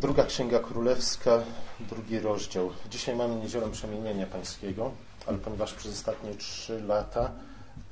Druga 0.00 0.24
Księga 0.24 0.58
Królewska, 0.58 1.42
drugi 1.80 2.20
rozdział. 2.20 2.70
Dzisiaj 2.90 3.16
mamy 3.16 3.36
niedzielę 3.36 3.70
przemienienia 3.70 4.26
pańskiego, 4.26 4.90
ale 5.26 5.38
ponieważ 5.38 5.74
przez 5.74 5.92
ostatnie 5.92 6.34
trzy 6.34 6.80
lata 6.80 7.30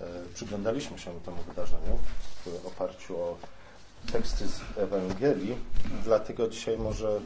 e, 0.00 0.06
przyglądaliśmy 0.34 0.98
się 0.98 1.20
temu 1.20 1.36
wydarzeniu 1.48 1.98
w 2.46 2.66
oparciu 2.66 3.16
o 3.20 3.36
teksty 4.12 4.48
z 4.48 4.60
Ewangelii, 4.76 5.56
dlatego 6.04 6.48
dzisiaj 6.48 6.78
może 6.78 7.08
e, 7.08 7.20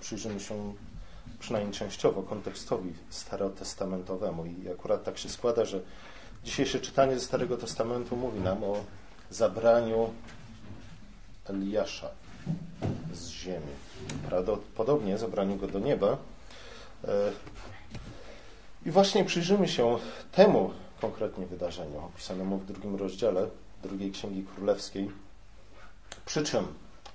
przyjrzymy 0.00 0.40
się 0.40 0.74
przynajmniej 1.38 1.74
częściowo 1.74 2.22
kontekstowi 2.22 2.92
starotestamentowemu. 3.10 4.46
I 4.46 4.70
akurat 4.70 5.04
tak 5.04 5.18
się 5.18 5.28
składa, 5.28 5.64
że 5.64 5.80
dzisiejsze 6.44 6.80
czytanie 6.80 7.14
ze 7.14 7.20
Starego 7.20 7.56
Testamentu 7.56 8.16
mówi 8.16 8.40
nam 8.40 8.64
o 8.64 8.84
zabraniu 9.30 10.10
Eliasza 11.44 12.10
z 13.12 13.28
ziemi. 13.28 13.87
Prawdopodobnie 14.28 15.18
zabraniu 15.18 15.56
go 15.56 15.66
do 15.66 15.78
nieba. 15.78 16.18
E, 17.04 17.32
I 18.86 18.90
właśnie 18.90 19.24
przyjrzymy 19.24 19.68
się 19.68 19.98
temu 20.32 20.70
konkretnie 21.00 21.46
wydarzeniu, 21.46 21.98
opisanemu 21.98 22.58
w 22.58 22.66
drugim 22.66 22.96
rozdziale 22.96 23.46
drugiej 23.82 24.10
Księgi 24.10 24.44
Królewskiej. 24.54 25.10
Przy 26.26 26.44
czym, 26.44 26.66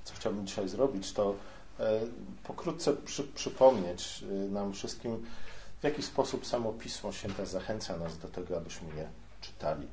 co 0.04 0.14
chciałbym 0.14 0.48
dzisiaj 0.48 0.70
zrobić, 0.70 1.14
to 1.14 1.36
e, 1.80 2.00
pokrótce 2.44 2.94
przy, 2.94 3.24
przypomnieć 3.24 4.24
e, 4.24 4.34
nam 4.34 4.74
wszystkim, 4.74 5.26
w 5.82 5.84
jaki 5.84 6.04
sposób 6.04 6.46
samo 6.46 6.74
Pismo 6.74 7.12
Święte 7.12 7.46
zachęca 7.46 7.98
nas 7.98 8.18
do 8.18 8.28
tego, 8.28 8.58
abyśmy 8.58 8.88
je 8.88 9.10
czytali. 9.42 9.88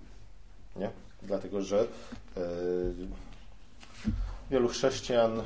Nie? 0.76 0.90
Dlatego, 1.22 1.62
że 1.62 1.86
wielu 4.50 4.68
chrześcijan 4.68 5.42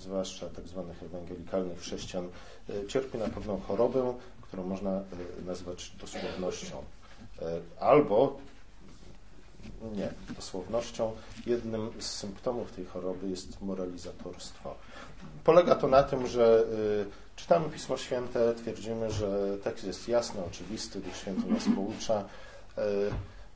zwłaszcza 0.00 0.46
tak 0.46 0.68
zwanych 0.68 1.02
ewangelikalnych 1.02 1.80
chrześcijan, 1.80 2.28
e, 2.70 2.86
cierpi 2.86 3.18
na 3.18 3.28
pewną 3.28 3.60
chorobę, 3.60 4.14
którą 4.42 4.66
można 4.66 4.90
e, 4.90 5.04
nazwać 5.46 5.92
dosłownością. 6.00 6.82
E, 7.42 7.60
albo 7.80 8.36
nie, 9.96 10.08
dosłownością. 10.36 11.12
Jednym 11.46 11.90
z 11.98 12.06
symptomów 12.06 12.72
tej 12.72 12.84
choroby 12.84 13.28
jest 13.28 13.62
moralizatorstwo. 13.62 14.74
Polega 15.44 15.74
to 15.74 15.88
na 15.88 16.02
tym, 16.02 16.26
że 16.26 16.64
czytamy 17.36 17.70
Pismo 17.70 17.96
Święte, 17.96 18.54
twierdzimy, 18.54 19.10
że 19.10 19.58
tekst 19.64 19.84
jest 19.84 20.08
jasny, 20.08 20.44
oczywisty, 20.44 21.00
Duch 21.00 21.16
Święty 21.16 21.48
nas 21.48 21.64
poucza. 21.74 22.24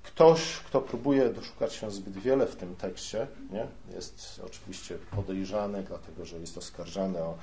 Ktoś, 0.03 0.56
kto 0.56 0.81
próbuje 0.81 1.28
doszukać 1.28 1.75
się 1.75 1.91
zbyt 1.91 2.19
wiele 2.19 2.47
w 2.47 2.56
tym 2.56 2.77
tekście, 2.77 3.27
nie? 3.50 3.67
jest 3.95 4.41
oczywiście 4.47 4.98
podejrzany, 5.17 5.83
dlatego 5.83 6.25
że 6.25 6.39
jest 6.39 6.58
oskarżany 6.58 7.19
o 7.19 7.39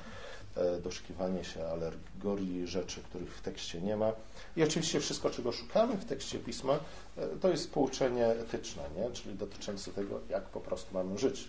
e, 0.55 0.81
doszukiwanie 0.81 1.43
się 1.43 1.67
alegorii 1.67 2.67
rzeczy, 2.67 3.01
których 3.01 3.37
w 3.37 3.41
tekście 3.41 3.81
nie 3.81 3.95
ma. 3.95 4.11
I 4.57 4.63
oczywiście 4.63 4.99
wszystko, 4.99 5.29
czego 5.29 5.51
szukamy 5.51 5.97
w 5.97 6.05
tekście 6.05 6.39
pisma, 6.39 6.79
e, 7.17 7.27
to 7.27 7.49
jest 7.49 7.71
pouczenie 7.71 8.27
etyczne, 8.27 8.83
nie? 8.97 9.11
czyli 9.11 9.35
dotyczące 9.35 9.91
tego, 9.91 10.19
jak 10.29 10.43
po 10.43 10.59
prostu 10.59 10.93
mamy 10.93 11.17
żyć. 11.17 11.47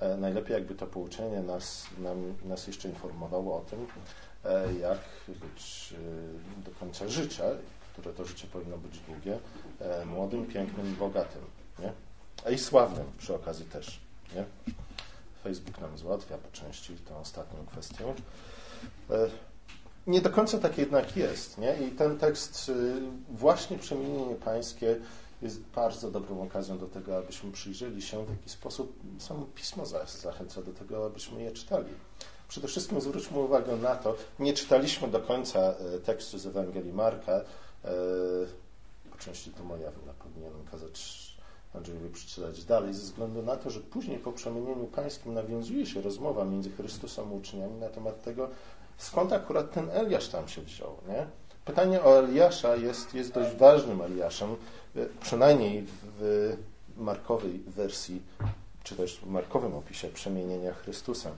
E, 0.00 0.16
najlepiej, 0.16 0.54
jakby 0.54 0.74
to 0.74 0.86
pouczenie 0.86 1.40
nas, 1.42 1.86
nam, 1.98 2.34
nas 2.44 2.66
jeszcze 2.66 2.88
informowało 2.88 3.56
o 3.56 3.60
tym, 3.60 3.86
jak 4.80 4.98
być 5.26 5.94
do 6.64 6.70
końca 6.70 7.08
życia, 7.08 7.44
które 8.00 8.14
to 8.14 8.24
życie 8.24 8.46
powinno 8.46 8.78
być 8.78 8.98
długie, 8.98 9.38
e, 9.80 10.06
młodym, 10.06 10.46
pięknym 10.46 10.92
i 10.92 10.96
bogatym. 10.96 11.42
Nie? 11.78 11.92
A 12.44 12.50
i 12.50 12.58
sławnym 12.58 13.06
przy 13.18 13.34
okazji 13.34 13.64
też. 13.64 14.00
Nie? 14.34 14.44
Facebook 15.44 15.80
nam 15.80 15.98
załatwia 15.98 16.38
po 16.38 16.50
części 16.50 16.96
tą 16.96 17.16
ostatnią 17.16 17.66
kwestię. 17.66 18.14
E, 19.10 19.30
nie 20.06 20.20
do 20.20 20.30
końca 20.30 20.58
tak 20.58 20.78
jednak 20.78 21.16
jest. 21.16 21.58
Nie? 21.58 21.76
I 21.76 21.90
ten 21.90 22.18
tekst, 22.18 22.68
y, 22.68 23.00
właśnie 23.30 23.78
przemienienie 23.78 24.34
pańskie, 24.34 24.96
jest 25.42 25.60
bardzo 25.60 26.10
dobrą 26.10 26.42
okazją 26.42 26.78
do 26.78 26.86
tego, 26.86 27.18
abyśmy 27.18 27.52
przyjrzeli 27.52 28.02
się, 28.02 28.24
w 28.24 28.30
jaki 28.30 28.50
sposób 28.50 28.92
samo 29.18 29.46
Pismo 29.54 29.86
zachęca 30.06 30.62
do 30.62 30.72
tego, 30.72 31.06
abyśmy 31.06 31.42
je 31.42 31.52
czytali. 31.52 31.88
Przede 32.48 32.68
wszystkim 32.68 33.00
zwróćmy 33.00 33.38
uwagę 33.38 33.76
na 33.76 33.96
to, 33.96 34.16
nie 34.38 34.52
czytaliśmy 34.52 35.08
do 35.08 35.20
końca 35.20 35.58
e, 35.58 35.98
tekstu 35.98 36.38
z 36.38 36.46
Ewangelii 36.46 36.92
Marka, 36.92 37.40
po 39.10 39.18
części 39.18 39.50
to 39.50 39.64
moja 39.64 39.90
wina, 39.90 40.12
powinienem 40.12 40.64
kazać 40.70 41.30
Andrzejowi 41.74 42.10
przeczytać 42.10 42.64
dalej, 42.64 42.94
ze 42.94 43.02
względu 43.02 43.42
na 43.42 43.56
to, 43.56 43.70
że 43.70 43.80
później 43.80 44.18
po 44.18 44.32
przemienieniu 44.32 44.86
pańskim 44.86 45.34
nawiązuje 45.34 45.86
się 45.86 46.02
rozmowa 46.02 46.44
między 46.44 46.70
Chrystusem 46.70 47.28
a 47.28 47.32
uczniami 47.32 47.74
na 47.80 47.88
temat 47.88 48.24
tego, 48.24 48.48
skąd 48.98 49.32
akurat 49.32 49.72
ten 49.72 49.90
Eliasz 49.90 50.28
tam 50.28 50.48
się 50.48 50.62
wziął. 50.62 50.96
Nie? 51.08 51.26
Pytanie 51.64 52.02
o 52.02 52.18
Eliasza 52.18 52.76
jest, 52.76 53.14
jest 53.14 53.32
dość 53.32 53.56
ważnym 53.56 54.02
Eliaszem, 54.02 54.56
przynajmniej 55.20 55.86
w 56.18 56.56
markowej 56.96 57.58
wersji, 57.66 58.22
czy 58.82 58.96
też 58.96 59.16
w 59.16 59.26
markowym 59.26 59.74
opisie 59.74 60.08
przemienienia 60.08 60.74
Chrystusa. 60.74 61.30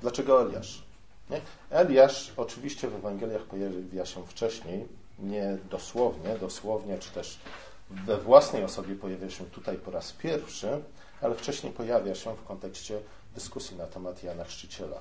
Dlaczego 0.00 0.42
Eliasz? 0.42 0.82
Nie? 1.30 1.40
Eliasz 1.70 2.32
oczywiście 2.36 2.88
w 2.88 2.94
Ewangeliach 2.94 3.42
pojawia 3.42 4.06
się 4.06 4.26
wcześniej, 4.26 4.88
nie 5.22 5.58
dosłownie, 5.70 6.38
dosłownie, 6.40 6.98
czy 6.98 7.10
też 7.10 7.38
we 7.90 8.16
własnej 8.16 8.64
osobie 8.64 8.94
pojawia 8.94 9.30
się 9.30 9.44
tutaj 9.44 9.76
po 9.76 9.90
raz 9.90 10.12
pierwszy, 10.12 10.82
ale 11.20 11.34
wcześniej 11.34 11.72
pojawia 11.72 12.14
się 12.14 12.36
w 12.36 12.44
kontekście 12.44 13.00
dyskusji 13.34 13.76
na 13.76 13.86
temat 13.86 14.22
Jana 14.22 14.44
Chrzciciela. 14.44 15.00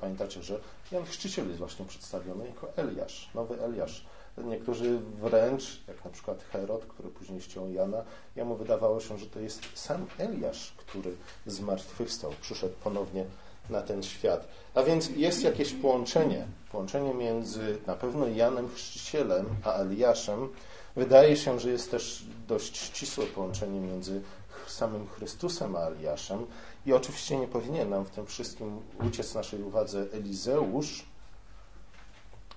Pamiętacie, 0.00 0.42
że 0.42 0.60
Jan 0.92 1.04
Chrzciciel 1.04 1.46
jest 1.46 1.58
właśnie 1.58 1.84
przedstawiony 1.84 2.46
jako 2.46 2.76
Eliasz, 2.76 3.30
nowy 3.34 3.62
Eliasz. 3.62 4.04
Niektórzy 4.38 4.98
wręcz, 4.98 5.80
jak 5.88 6.04
na 6.04 6.10
przykład 6.10 6.44
Herod, 6.52 6.86
który 6.86 7.08
później 7.08 7.40
ściął 7.40 7.70
Jana, 7.70 8.04
jemu 8.36 8.56
wydawało 8.56 9.00
się, 9.00 9.18
że 9.18 9.26
to 9.26 9.40
jest 9.40 9.62
sam 9.74 10.06
Eliasz, 10.18 10.72
który 10.76 11.16
zmartwychwstał, 11.46 12.32
przyszedł 12.40 12.74
ponownie 12.84 13.24
na 13.70 13.82
ten 13.82 14.02
świat. 14.02 14.48
A 14.74 14.82
więc 14.82 15.10
jest 15.16 15.44
jakieś 15.44 15.72
połączenie, 15.72 16.46
połączenie 16.72 17.14
między 17.14 17.78
na 17.86 17.94
pewno 17.94 18.26
Janem 18.28 18.68
Chrzcicielem 18.68 19.46
a 19.64 19.72
Eliaszem. 19.72 20.48
Wydaje 20.96 21.36
się, 21.36 21.60
że 21.60 21.70
jest 21.70 21.90
też 21.90 22.24
dość 22.48 22.76
ścisłe 22.76 23.26
połączenie 23.26 23.80
między 23.80 24.22
samym 24.66 25.08
Chrystusem 25.08 25.76
a 25.76 25.80
Eliaszem. 25.80 26.46
I 26.86 26.92
oczywiście 26.92 27.36
nie 27.36 27.48
powinien 27.48 27.90
nam 27.90 28.04
w 28.04 28.10
tym 28.10 28.26
wszystkim 28.26 28.80
uciec 29.06 29.34
naszej 29.34 29.62
uwadze 29.62 30.06
Elizeusz, 30.12 31.04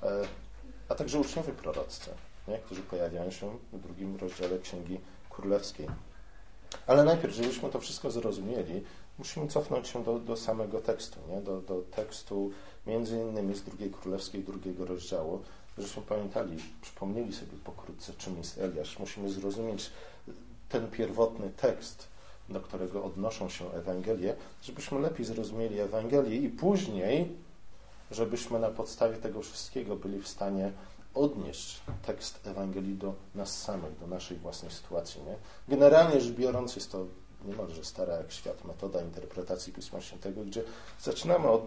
e, 0.03 0.21
a 0.89 0.95
także 0.95 1.19
uczniowie 1.19 1.53
proroccy, 1.53 2.09
nie? 2.47 2.57
którzy 2.57 2.81
pojawiają 2.81 3.31
się 3.31 3.57
w 3.73 3.79
drugim 3.79 4.15
rozdziale 4.15 4.59
Księgi 4.59 4.99
Królewskiej. 5.29 5.87
Ale 6.87 7.03
najpierw, 7.03 7.33
żebyśmy 7.33 7.69
to 7.69 7.79
wszystko 7.79 8.11
zrozumieli, 8.11 8.83
musimy 9.19 9.47
cofnąć 9.47 9.87
się 9.87 10.03
do, 10.03 10.19
do 10.19 10.37
samego 10.37 10.81
tekstu, 10.81 11.19
nie? 11.29 11.41
Do, 11.41 11.61
do 11.61 11.81
tekstu 11.81 12.51
między 12.87 13.19
innymi 13.19 13.55
z 13.55 13.63
drugiej 13.63 13.91
królewskiej, 13.91 14.43
drugiego 14.43 14.85
rozdziału, 14.85 15.41
żebyśmy 15.77 16.03
pamiętali, 16.03 16.57
przypomnieli 16.81 17.33
sobie 17.33 17.57
pokrótce, 17.63 18.13
czym 18.17 18.37
jest 18.37 18.57
Eliasz. 18.57 18.99
Musimy 18.99 19.29
zrozumieć 19.29 19.91
ten 20.69 20.91
pierwotny 20.91 21.49
tekst, 21.49 22.07
do 22.49 22.61
którego 22.61 23.03
odnoszą 23.03 23.49
się 23.49 23.71
Ewangelie, 23.71 24.35
żebyśmy 24.63 24.99
lepiej 24.99 25.25
zrozumieli 25.25 25.79
Ewangelię 25.79 26.37
i 26.37 26.49
później, 26.49 27.35
żebyśmy 28.11 28.59
na 28.59 28.69
podstawie 28.69 29.17
tego 29.17 29.41
wszystkiego 29.41 29.95
byli 29.95 30.21
w 30.21 30.27
stanie 30.27 30.71
odnieść 31.13 31.81
tekst 32.05 32.47
Ewangelii 32.47 32.95
do 32.95 33.13
nas 33.35 33.61
samych, 33.61 33.99
do 33.99 34.07
naszej 34.07 34.37
własnej 34.37 34.71
sytuacji. 34.71 35.21
Nie? 35.21 35.35
Generalnie 35.67 36.21
rzecz 36.21 36.33
biorąc, 36.33 36.75
jest 36.75 36.91
to 36.91 37.05
niemalże 37.47 37.85
stara 37.85 38.13
jak 38.13 38.31
świat 38.31 38.65
metoda 38.65 39.01
interpretacji 39.01 39.73
Pisma 39.73 40.01
Świętego, 40.01 40.43
gdzie 40.43 40.63
zaczynamy 41.01 41.47
od 41.47 41.63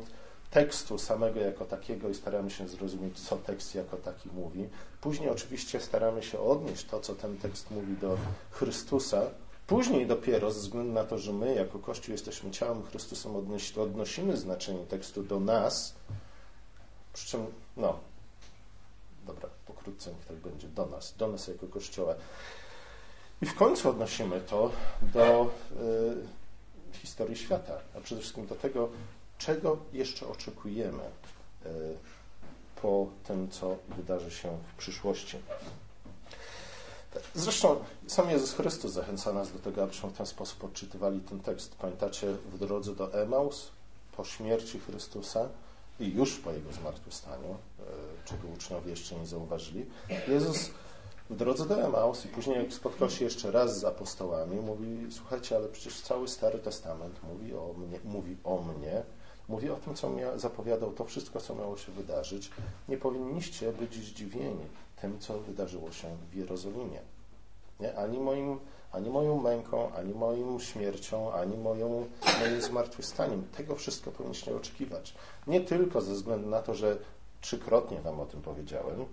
tekstu 0.50 0.98
samego 0.98 1.40
jako 1.40 1.64
takiego 1.64 2.08
i 2.08 2.14
staramy 2.14 2.50
się 2.50 2.68
zrozumieć, 2.68 3.20
co 3.20 3.36
tekst 3.36 3.74
jako 3.74 3.96
taki 3.96 4.28
mówi. 4.28 4.68
Później 5.00 5.30
oczywiście 5.30 5.80
staramy 5.80 6.22
się 6.22 6.40
odnieść 6.40 6.84
to, 6.84 7.00
co 7.00 7.14
ten 7.14 7.36
tekst 7.36 7.70
mówi 7.70 7.96
do 7.96 8.18
Chrystusa. 8.50 9.22
Później 9.66 10.06
dopiero, 10.06 10.50
ze 10.50 10.60
względu 10.60 10.92
na 10.92 11.04
to, 11.04 11.18
że 11.18 11.32
my 11.32 11.54
jako 11.54 11.78
Kościół 11.78 12.12
jesteśmy 12.12 12.50
ciałem 12.50 12.82
Chrystusem, 12.82 13.32
odnosimy 13.76 14.36
znaczenie 14.36 14.86
tekstu 14.86 15.22
do 15.22 15.40
nas, 15.40 15.94
przy 17.12 17.26
czym, 17.26 17.46
no, 17.76 17.98
dobra, 19.26 19.48
pokrótce 19.66 20.12
niech 20.12 20.24
tak 20.24 20.36
będzie, 20.36 20.68
do 20.68 20.86
nas, 20.86 21.14
do 21.18 21.28
nas 21.28 21.48
jako 21.48 21.66
Kościoła. 21.66 22.14
I 23.42 23.46
w 23.46 23.54
końcu 23.54 23.90
odnosimy 23.90 24.40
to 24.40 24.70
do 25.02 25.50
y, 26.92 26.98
historii 26.98 27.36
świata, 27.36 27.78
a 27.96 28.00
przede 28.00 28.20
wszystkim 28.20 28.46
do 28.46 28.54
tego, 28.54 28.88
czego 29.38 29.78
jeszcze 29.92 30.28
oczekujemy 30.28 31.02
y, 31.66 31.68
po 32.82 33.06
tym, 33.26 33.50
co 33.50 33.76
wydarzy 33.96 34.30
się 34.30 34.58
w 34.72 34.78
przyszłości. 34.78 35.38
Zresztą 37.34 37.84
sam 38.06 38.30
Jezus 38.30 38.52
Chrystus 38.52 38.92
zachęca 38.92 39.32
nas 39.32 39.52
do 39.52 39.58
tego, 39.58 39.82
abyśmy 39.82 40.08
w 40.08 40.16
ten 40.16 40.26
sposób 40.26 40.64
odczytywali 40.64 41.20
ten 41.20 41.40
tekst. 41.40 41.74
Pamiętacie, 41.76 42.32
w 42.52 42.58
drodze 42.58 42.94
do 42.94 43.22
Emaus 43.22 43.70
po 44.16 44.24
śmierci 44.24 44.80
Chrystusa 44.80 45.48
i 46.00 46.12
już 46.12 46.36
po 46.38 46.52
Jego 46.52 46.72
zmartwychwstaniu, 46.72 47.50
e, 47.50 47.82
czego 48.24 48.48
uczniowie 48.48 48.90
jeszcze 48.90 49.14
nie 49.14 49.26
zauważyli, 49.26 49.86
Jezus 50.28 50.70
w 51.30 51.36
drodze 51.36 51.66
do 51.66 51.82
Emaus 51.82 52.24
i 52.24 52.28
później 52.28 52.56
jak 52.56 52.72
spotkał 52.72 53.10
się 53.10 53.24
jeszcze 53.24 53.50
raz 53.50 53.78
z 53.78 53.84
apostołami, 53.84 54.60
mówi, 54.60 55.06
słuchajcie, 55.10 55.56
ale 55.56 55.68
przecież 55.68 56.00
cały 56.00 56.28
Stary 56.28 56.58
Testament 56.58 57.22
mówi 57.22 57.54
o 57.54 57.74
mnie, 57.78 57.98
mówi 58.04 58.36
o 58.44 58.62
mnie 58.62 59.02
mówi 59.48 59.70
o 59.70 59.76
tym, 59.76 59.94
co 59.94 60.10
mia, 60.10 60.38
zapowiadał 60.38 60.92
to 60.92 61.04
wszystko, 61.04 61.40
co 61.40 61.54
miało 61.54 61.76
się 61.76 61.92
wydarzyć. 61.92 62.50
Nie 62.88 62.98
powinniście 62.98 63.72
być 63.72 63.94
zdziwieni 63.94 64.66
tym, 65.00 65.18
co 65.18 65.40
wydarzyło 65.40 65.92
się 65.92 66.16
w 66.30 66.34
Jerozolimie. 66.34 67.00
Nie? 67.80 67.96
Ani, 67.98 68.18
moim, 68.18 68.58
ani 68.92 69.10
moją 69.10 69.40
męką, 69.40 69.92
ani 69.92 70.14
moją 70.14 70.58
śmiercią, 70.58 71.32
ani 71.32 71.56
moją, 71.56 72.06
moim 72.40 72.62
zmartwychwstaniem. 72.62 73.44
Tego 73.56 73.74
wszystko 73.74 74.10
powinniście 74.10 74.56
oczekiwać. 74.56 75.14
Nie 75.46 75.60
tylko 75.60 76.00
ze 76.00 76.12
względu 76.12 76.48
na 76.48 76.62
to, 76.62 76.74
że 76.74 76.98
trzykrotnie 77.40 78.00
Wam 78.00 78.20
o 78.20 78.26
tym 78.26 78.42
powiedziałem, 78.42 79.04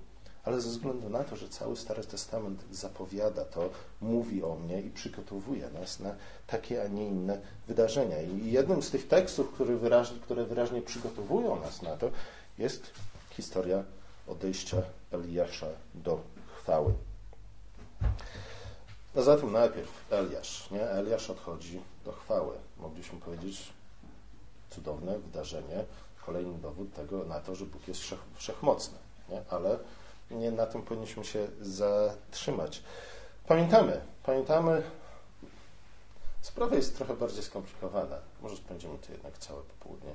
ale 0.45 0.62
ze 0.62 0.69
względu 0.69 1.09
na 1.09 1.24
to, 1.24 1.36
że 1.36 1.50
cały 1.50 1.77
Stary 1.77 2.03
Testament 2.03 2.63
zapowiada 2.71 3.45
to, 3.45 3.69
mówi 4.01 4.44
o 4.44 4.56
mnie 4.56 4.81
i 4.81 4.89
przygotowuje 4.89 5.69
nas 5.69 6.00
na 6.00 6.15
takie, 6.47 6.83
a 6.83 6.88
nie 6.88 7.07
inne 7.07 7.42
wydarzenia. 7.68 8.21
I 8.21 8.51
jednym 8.51 8.83
z 8.83 8.92
tych 8.92 9.07
tekstów, 9.07 9.53
które 9.53 9.75
wyraźnie, 9.75 10.19
które 10.19 10.45
wyraźnie 10.45 10.81
przygotowują 10.81 11.59
nas 11.59 11.81
na 11.81 11.97
to, 11.97 12.09
jest 12.57 12.92
historia 13.30 13.83
odejścia 14.27 14.81
Eliasza 15.12 15.68
do 15.95 16.19
chwały. 16.56 16.94
No 19.15 19.24
zatem 19.24 19.51
najpierw 19.51 20.13
Eliasz. 20.13 20.71
Nie? 20.71 20.81
Eliasz 20.81 21.30
odchodzi 21.30 21.81
do 22.06 22.12
chwały. 22.12 22.56
Mogliśmy 22.77 23.19
powiedzieć 23.19 23.74
cudowne 24.69 25.19
wydarzenie, 25.19 25.86
kolejny 26.25 26.57
dowód 26.57 26.94
tego 26.94 27.24
na 27.24 27.39
to, 27.39 27.56
że 27.56 27.65
Bóg 27.65 27.88
jest 27.88 28.01
wszech, 28.01 28.19
wszechmocny. 28.36 28.98
Nie? 29.30 29.41
Ale 29.50 29.80
nie 30.31 30.51
na 30.51 30.66
tym 30.66 30.81
powinniśmy 30.81 31.25
się 31.25 31.48
zatrzymać. 31.62 32.83
Pamiętamy, 33.48 34.01
pamiętamy, 34.24 34.83
sprawa 36.42 36.75
jest 36.75 36.98
trochę 36.98 37.13
bardziej 37.13 37.44
skomplikowana. 37.44 38.18
Może 38.42 38.57
spędzimy 38.57 38.98
tu 38.98 39.12
jednak 39.12 39.38
całe 39.38 39.62
popołudnie. 39.62 40.12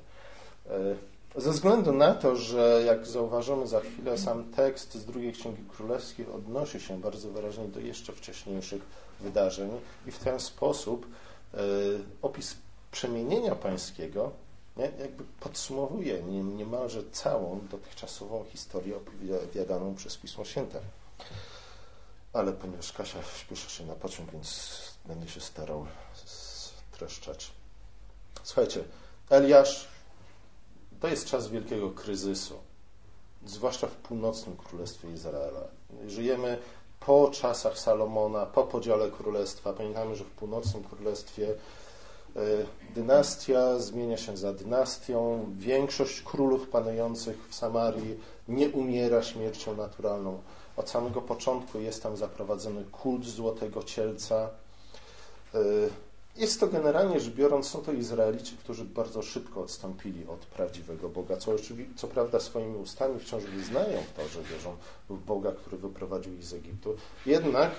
E, 0.69 1.41
ze 1.41 1.51
względu 1.51 1.93
na 1.93 2.13
to, 2.13 2.35
że 2.35 2.83
jak 2.85 3.05
zauważymy 3.07 3.67
za 3.67 3.79
chwilę, 3.79 4.17
sam 4.17 4.43
tekst 4.43 4.95
z 4.95 5.05
drugiej 5.05 5.33
Księgi 5.33 5.63
Królewskiej 5.63 6.25
odnosi 6.35 6.79
się 6.79 7.01
bardzo 7.01 7.29
wyraźnie 7.29 7.67
do 7.67 7.79
jeszcze 7.79 8.13
wcześniejszych 8.13 8.81
wydarzeń 9.19 9.71
i 10.07 10.11
w 10.11 10.19
ten 10.19 10.39
sposób 10.39 11.05
e, 11.53 11.57
opis 12.21 12.55
przemienienia 12.91 13.55
pańskiego 13.55 14.31
jakby 14.77 15.23
podsumowuje 15.39 16.23
niemalże 16.23 17.03
całą 17.11 17.67
dotychczasową 17.71 18.45
historię 18.45 18.97
opowiadaną 18.97 19.95
przez 19.95 20.17
Pismo 20.17 20.45
Święte. 20.45 20.81
Ale 22.33 22.53
ponieważ 22.53 22.93
Kasia 22.93 23.23
śpieszy 23.23 23.69
się 23.69 23.85
na 23.85 23.95
pociąg, 23.95 24.31
więc 24.31 24.77
będę 25.05 25.27
się 25.27 25.41
starał 25.41 25.85
streszczać. 26.25 27.51
Słuchajcie, 28.43 28.83
Eliasz 29.29 29.87
to 30.99 31.07
jest 31.07 31.25
czas 31.25 31.47
wielkiego 31.47 31.89
kryzysu, 31.89 32.59
zwłaszcza 33.45 33.87
w 33.87 33.95
północnym 33.95 34.57
królestwie 34.57 35.11
Izraela. 35.11 35.61
Żyjemy 36.07 36.57
po 36.99 37.31
czasach 37.33 37.79
Salomona, 37.79 38.45
po 38.45 38.63
podziale 38.63 39.11
królestwa. 39.11 39.73
Pamiętamy, 39.73 40.15
że 40.15 40.23
w 40.23 40.31
północnym 40.31 40.83
królestwie 40.83 41.55
dynastia 42.95 43.79
zmienia 43.79 44.17
się 44.17 44.37
za 44.37 44.53
dynastią. 44.53 45.45
Większość 45.57 46.21
królów 46.21 46.69
panujących 46.69 47.47
w 47.49 47.55
Samarii 47.55 48.19
nie 48.47 48.69
umiera 48.69 49.23
śmiercią 49.23 49.75
naturalną. 49.75 50.41
Od 50.77 50.89
samego 50.89 51.21
początku 51.21 51.79
jest 51.79 52.03
tam 52.03 52.17
zaprowadzony 52.17 52.83
kult 52.83 53.25
złotego 53.25 53.83
cielca. 53.83 54.49
Jest 56.37 56.59
to 56.59 56.67
generalnie 56.67 57.19
rzecz 57.19 57.33
biorąc, 57.33 57.67
są 57.67 57.81
to 57.81 57.91
Izraelici, 57.91 58.57
którzy 58.57 58.85
bardzo 58.85 59.21
szybko 59.21 59.61
odstąpili 59.61 60.27
od 60.27 60.39
prawdziwego 60.39 61.09
Boga, 61.09 61.37
co, 61.37 61.51
co 61.95 62.07
prawda 62.07 62.39
swoimi 62.39 62.77
ustami 62.77 63.19
wciąż 63.19 63.43
wyznają 63.43 63.97
to, 64.17 64.27
że 64.27 64.43
wierzą 64.43 64.75
w 65.09 65.17
Boga, 65.19 65.51
który 65.51 65.77
wyprowadził 65.77 66.33
ich 66.33 66.45
z 66.45 66.53
Egiptu. 66.53 66.95
Jednak 67.25 67.71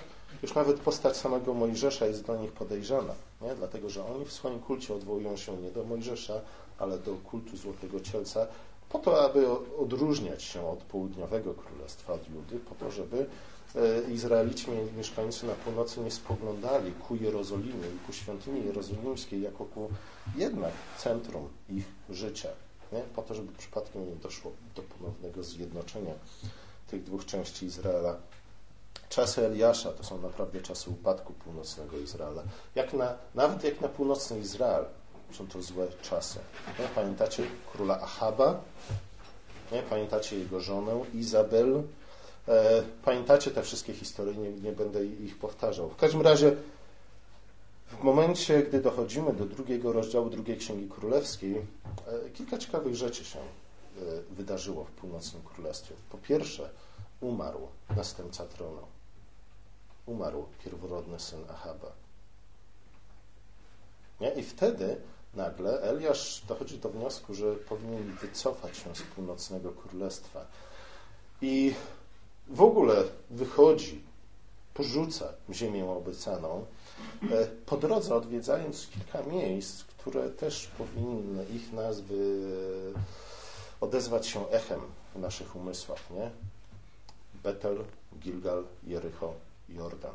już 0.42 0.54
nawet 0.54 0.80
postać 0.80 1.16
samego 1.16 1.54
Mojżesza 1.54 2.06
jest 2.06 2.24
dla 2.24 2.36
nich 2.36 2.52
podejrzana, 2.52 3.14
nie? 3.42 3.54
dlatego 3.54 3.90
że 3.90 4.06
oni 4.06 4.24
w 4.24 4.32
swoim 4.32 4.60
kulcie 4.60 4.94
odwołują 4.94 5.36
się 5.36 5.56
nie 5.56 5.70
do 5.70 5.84
Mojżesza, 5.84 6.40
ale 6.78 6.98
do 6.98 7.14
kultu 7.14 7.56
Złotego 7.56 8.00
Cielca, 8.00 8.46
po 8.88 8.98
to, 8.98 9.24
aby 9.24 9.46
odróżniać 9.78 10.42
się 10.42 10.68
od 10.68 10.78
południowego 10.78 11.54
królestwa, 11.54 12.12
od 12.12 12.28
Judy, 12.28 12.58
po 12.58 12.74
to, 12.74 12.90
żeby 12.90 13.26
Izraelici 14.10 14.66
mieszkający 14.96 15.46
na 15.46 15.52
północy 15.52 16.00
nie 16.00 16.10
spoglądali 16.10 16.92
ku 16.92 17.16
Jerozolimie 17.16 17.88
i 17.96 18.06
ku 18.06 18.12
świątyni 18.12 18.66
jerozolimskiej 18.66 19.42
jako 19.42 19.64
ku 19.64 19.88
jednak 20.36 20.72
centrum 20.98 21.48
ich 21.68 21.84
życia. 22.10 22.48
Nie? 22.92 23.00
Po 23.16 23.22
to, 23.22 23.34
żeby 23.34 23.52
przypadkiem 23.52 24.10
nie 24.10 24.16
doszło 24.16 24.52
do 24.76 24.82
ponownego 24.82 25.42
zjednoczenia 25.44 26.12
tych 26.90 27.04
dwóch 27.04 27.26
części 27.26 27.66
Izraela 27.66 28.16
czasy 29.12 29.46
Eliasza 29.46 29.92
to 29.92 30.04
są 30.04 30.20
naprawdę 30.20 30.60
czasy 30.60 30.90
upadku 30.90 31.32
północnego 31.32 31.98
Izraela. 31.98 32.42
Jak 32.74 32.92
na, 32.92 33.14
nawet 33.34 33.64
jak 33.64 33.80
na 33.80 33.88
północny 33.88 34.38
Izrael 34.38 34.84
są 35.32 35.46
to 35.46 35.62
złe 35.62 35.86
czasy. 36.02 36.38
Nie? 36.78 36.84
Pamiętacie 36.94 37.42
króla 37.72 38.00
Ahaba? 38.00 38.60
Nie? 39.72 39.82
Pamiętacie 39.82 40.38
jego 40.38 40.60
żonę 40.60 41.00
Izabel? 41.14 41.82
E, 42.48 42.82
pamiętacie 43.04 43.50
te 43.50 43.62
wszystkie 43.62 43.94
historie, 43.94 44.34
nie, 44.34 44.50
nie 44.50 44.72
będę 44.72 45.04
ich 45.04 45.38
powtarzał. 45.38 45.88
W 45.88 45.96
każdym 45.96 46.22
razie 46.22 46.56
w 47.86 48.02
momencie, 48.02 48.62
gdy 48.62 48.80
dochodzimy 48.80 49.32
do 49.32 49.44
drugiego 49.44 49.92
rozdziału 49.92 50.30
drugiej 50.30 50.56
Księgi 50.56 50.88
Królewskiej, 50.88 51.56
e, 51.56 52.30
kilka 52.30 52.58
ciekawych 52.58 52.94
rzeczy 52.94 53.24
się 53.24 53.38
e, 53.38 53.44
wydarzyło 54.30 54.84
w 54.84 54.90
północnym 54.90 55.42
królestwie. 55.42 55.94
Po 56.10 56.18
pierwsze, 56.18 56.70
umarł 57.20 57.68
następca 57.96 58.46
tronu 58.46 58.86
umarł 60.06 60.46
pierworodny 60.64 61.20
syn 61.20 61.44
Ahaba. 61.48 61.92
Nie? 64.20 64.30
I 64.30 64.42
wtedy 64.42 64.96
nagle 65.34 65.80
Eliasz 65.80 66.42
dochodzi 66.48 66.78
do 66.78 66.88
wniosku, 66.88 67.34
że 67.34 67.54
powinien 67.54 68.12
wycofać 68.12 68.76
się 68.76 68.94
z 68.94 69.02
północnego 69.02 69.72
królestwa. 69.72 70.46
I 71.42 71.74
w 72.48 72.62
ogóle 72.62 73.04
wychodzi, 73.30 74.02
porzuca 74.74 75.32
ziemię 75.52 75.90
obiecaną, 75.90 76.66
e, 77.30 77.46
po 77.46 77.76
drodze 77.76 78.14
odwiedzając 78.14 78.86
kilka 78.86 79.22
miejsc, 79.22 79.84
które 79.84 80.30
też 80.30 80.66
powinny 80.66 81.44
ich 81.44 81.72
nazwy 81.72 82.42
odezwać 83.80 84.26
się 84.26 84.48
echem 84.48 84.80
w 85.14 85.18
naszych 85.18 85.56
umysłach. 85.56 86.10
Nie? 86.10 86.30
Betel, 87.42 87.84
Gilgal, 88.18 88.64
Jericho, 88.86 89.34
Jordan. 89.68 90.14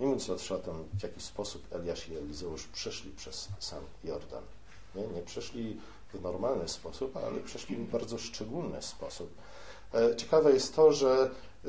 Nie 0.00 0.06
mówiąc 0.06 0.50
o 0.50 0.58
tym, 0.58 0.84
w 0.98 1.02
jaki 1.02 1.20
sposób 1.20 1.74
Eliasz 1.74 2.08
i 2.08 2.16
Elizeusz 2.16 2.66
przeszli 2.66 3.10
przez 3.10 3.48
sam 3.58 3.82
Jordan. 4.04 4.42
Nie, 4.94 5.06
nie 5.06 5.22
przeszli 5.22 5.80
w 6.14 6.22
normalny 6.22 6.68
sposób, 6.68 7.16
ale 7.16 7.40
przeszli 7.40 7.76
w 7.76 7.90
bardzo 7.90 8.18
szczególny 8.18 8.82
sposób. 8.82 9.30
E, 9.94 10.16
ciekawe 10.16 10.52
jest 10.52 10.76
to, 10.76 10.92
że 10.92 11.30
e, 11.64 11.68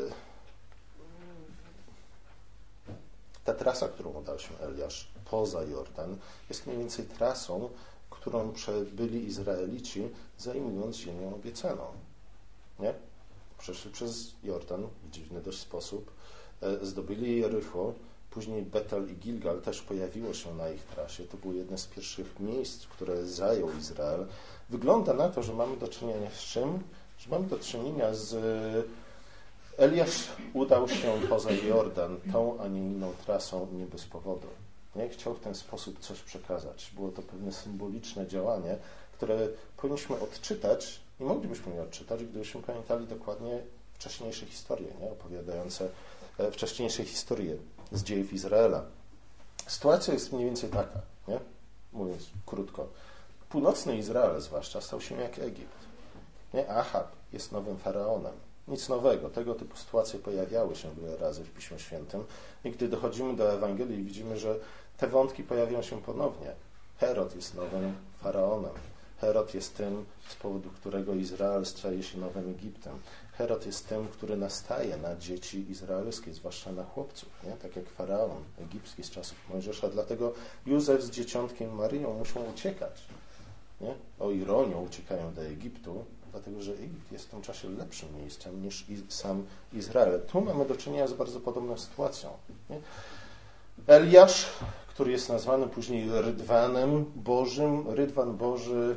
ta 3.46 3.54
trasa, 3.54 3.88
którą 3.88 4.12
udał 4.12 4.40
się 4.40 4.60
Eliasz 4.60 5.08
poza 5.26 5.64
Jordan, 5.64 6.18
jest 6.50 6.68
mniej 6.68 6.80
więcej 6.80 7.06
trasą, 7.06 7.70
którą 8.10 8.52
przebyli 8.52 9.28
Izraelici, 9.28 10.10
zajmując 10.38 10.96
ziemię 10.96 11.32
obiecaną. 11.36 11.86
Nie? 12.80 12.94
Przeszli 13.58 13.92
przez 13.92 14.32
Jordan 14.44 14.88
w 15.04 15.10
dziwny 15.10 15.42
dość 15.42 15.60
sposób, 15.60 16.12
E, 16.62 16.86
zdobyli 16.86 17.40
Jericho, 17.40 17.94
później 18.30 18.64
Betel 18.64 19.12
i 19.12 19.16
Gilgal 19.16 19.62
też 19.62 19.82
pojawiło 19.82 20.34
się 20.34 20.56
na 20.56 20.70
ich 20.70 20.84
trasie. 20.84 21.24
To 21.24 21.38
było 21.38 21.54
jedne 21.54 21.78
z 21.78 21.88
pierwszych 21.88 22.40
miejsc, 22.40 22.88
które 22.88 23.26
zajął 23.26 23.78
Izrael. 23.78 24.26
Wygląda 24.70 25.14
na 25.14 25.30
to, 25.30 25.44
że 25.44 25.54
mamy 25.54 25.78
do 25.78 25.88
czynienia 25.88 26.30
z 26.32 26.40
czym? 26.40 26.80
Mamy 27.28 27.48
do 27.48 27.60
czynienia 27.60 28.14
z 28.14 28.36
Eliasz 29.78 30.28
udał 30.54 30.90
się 30.90 31.20
poza 31.30 31.52
Jordan 31.52 32.18
tą, 32.32 32.62
a 32.62 32.68
nie 32.68 32.80
inną 32.80 33.14
trasą 33.26 33.68
nie 33.74 33.86
bez 33.86 34.06
powodu. 34.06 34.48
Nie 34.96 35.10
chciał 35.10 35.34
w 35.34 35.40
ten 35.40 35.56
sposób 35.56 36.00
coś 36.00 36.20
przekazać. 36.22 36.92
Było 36.96 37.12
to 37.12 37.22
pewne 37.22 37.54
symboliczne 37.54 38.28
działanie, 38.28 38.78
które 39.14 39.48
powinniśmy 39.78 40.20
odczytać 40.20 41.00
i 41.20 41.24
moglibyśmy 41.24 41.76
je 41.76 41.82
odczytać, 41.82 42.24
gdybyśmy 42.24 42.62
pamiętali 42.62 43.08
dokładnie 43.08 43.60
wcześniejsze 43.94 44.46
historie, 44.46 44.88
nie? 45.02 45.12
opowiadające 45.12 45.90
E, 46.40 46.52
wcześniejsze 46.52 47.06
historie 47.06 47.58
z 47.92 48.04
dziejów 48.04 48.34
Izraela. 48.34 48.84
Sytuacja 49.68 50.14
jest 50.14 50.34
mniej 50.34 50.46
więcej 50.46 50.70
taka, 50.70 51.02
nie? 51.28 51.40
mówiąc 51.94 52.24
krótko. 52.46 52.88
Północny 53.50 53.98
Izrael 53.98 54.42
zwłaszcza 54.42 54.82
stał 54.82 55.02
się 55.02 55.16
jak 55.16 55.40
Egipt. 55.40 55.79
Nie? 56.54 56.70
Ahab 56.70 57.12
jest 57.34 57.52
nowym 57.52 57.78
faraonem. 57.78 58.34
Nic 58.68 58.90
nowego. 58.90 59.30
Tego 59.30 59.56
typu 59.56 59.78
sytuacje 59.78 60.20
pojawiały 60.20 60.76
się 60.76 60.96
wiele 60.96 61.18
razy 61.18 61.44
w 61.44 61.54
Piśmie 61.54 61.80
Świętym. 61.80 62.24
I 62.64 62.72
gdy 62.72 62.88
dochodzimy 62.88 63.36
do 63.36 63.54
Ewangelii, 63.54 64.04
widzimy, 64.04 64.38
że 64.38 64.56
te 64.98 65.08
wątki 65.08 65.44
pojawiają 65.44 65.82
się 65.82 66.02
ponownie. 66.02 66.52
Herod 67.00 67.36
jest 67.36 67.56
nowym 67.56 67.96
faraonem. 68.22 68.72
Herod 69.22 69.54
jest 69.54 69.78
tym, 69.78 70.06
z 70.30 70.36
powodu 70.36 70.70
którego 70.70 71.16
Izrael 71.16 71.66
staje 71.66 72.04
się 72.04 72.18
nowym 72.18 72.50
Egiptem. 72.50 73.00
Herod 73.38 73.66
jest 73.66 73.90
tym, 73.90 74.08
który 74.08 74.38
nastaje 74.38 74.98
na 74.98 75.16
dzieci 75.16 75.72
izraelskie, 75.72 76.34
zwłaszcza 76.34 76.72
na 76.72 76.84
chłopców, 76.84 77.30
nie? 77.44 77.52
tak 77.52 77.76
jak 77.76 77.90
faraon 77.90 78.44
egipski 78.62 79.04
z 79.04 79.10
czasów 79.10 79.38
Mojżesza. 79.50 79.90
Dlatego 79.90 80.34
Józef 80.66 81.04
z 81.04 81.10
dzieciątkiem 81.10 81.76
Maryją 81.76 82.14
muszą 82.14 82.44
uciekać. 82.54 83.02
Nie? 83.82 83.96
O 84.20 84.32
ironią 84.32 84.82
uciekają 84.82 85.34
do 85.34 85.42
Egiptu, 85.42 86.06
dlatego 86.32 86.62
że 86.62 86.72
Egipt 86.72 87.12
jest 87.12 87.26
w 87.26 87.30
tym 87.30 87.42
czasie 87.42 87.70
lepszym 87.70 88.16
miejscem 88.22 88.64
niż 88.64 88.86
sam 89.10 89.46
Izrael. 89.74 90.22
Tu 90.22 90.42
mamy 90.42 90.66
do 90.66 90.76
czynienia 90.76 91.08
z 91.08 91.14
bardzo 91.14 91.40
podobną 91.40 91.78
sytuacją. 91.78 92.30
Nie? 92.70 92.80
Eliasz, 93.88 94.46
który 94.88 95.12
jest 95.12 95.30
nazwany 95.30 95.68
później 95.68 96.10
Rydwanem 96.12 97.06
Bożym, 97.16 97.90
Rydwan 97.90 98.38
Boży 98.38 98.96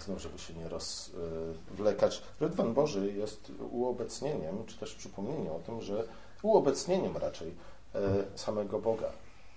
znów, 0.00 0.22
żeby 0.22 0.38
się 0.38 0.54
nie 0.54 0.68
rozwlekać. 0.68 2.22
Rydwan 2.40 2.74
Boży 2.74 3.12
jest 3.12 3.52
uobecnieniem, 3.70 4.66
czy 4.66 4.76
też 4.78 4.94
przypomnieniem 4.94 5.52
o 5.52 5.58
tym, 5.58 5.82
że 5.82 6.04
uobecnieniem 6.42 7.16
raczej 7.16 7.54
e, 7.94 8.00
samego 8.34 8.78
Boga. 8.78 9.12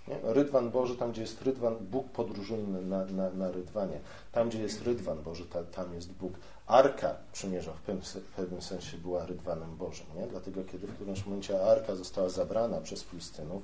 Nie? 0.07 0.19
Rydwan 0.23 0.71
Boży, 0.71 0.95
tam 0.95 1.11
gdzie 1.11 1.21
jest 1.21 1.41
Rydwan, 1.41 1.75
Bóg 1.75 2.09
podróżuje 2.09 2.63
na, 2.63 3.05
na, 3.05 3.29
na 3.29 3.51
Rydwanie. 3.51 3.99
Tam, 4.31 4.49
gdzie 4.49 4.61
jest 4.61 4.81
Rydwan 4.81 5.23
Boży, 5.23 5.45
ta, 5.45 5.63
tam 5.63 5.93
jest 5.93 6.11
Bóg. 6.11 6.33
Arka 6.67 7.15
przymierza 7.31 7.73
w 7.73 7.81
pewnym, 7.81 8.03
w 8.03 8.35
pewnym 8.35 8.61
sensie 8.61 8.97
była 8.97 9.25
Rydwanem 9.25 9.75
Bożym. 9.77 10.05
Nie? 10.15 10.27
Dlatego, 10.27 10.63
kiedy 10.63 10.87
w 10.87 10.95
którymś 10.95 11.25
momencie 11.25 11.63
Arka 11.63 11.95
została 11.95 12.29
zabrana 12.29 12.81
przez 12.81 13.03
Filistynów, 13.03 13.63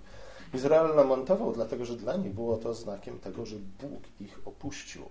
Izrael 0.53 0.95
lamentował, 0.95 1.51
dlatego 1.51 1.85
że 1.85 1.95
dla 1.95 2.15
nich 2.15 2.33
było 2.33 2.57
to 2.57 2.73
znakiem 2.73 3.19
tego, 3.19 3.45
że 3.45 3.55
Bóg 3.81 4.01
ich 4.19 4.39
opuścił. 4.45 5.01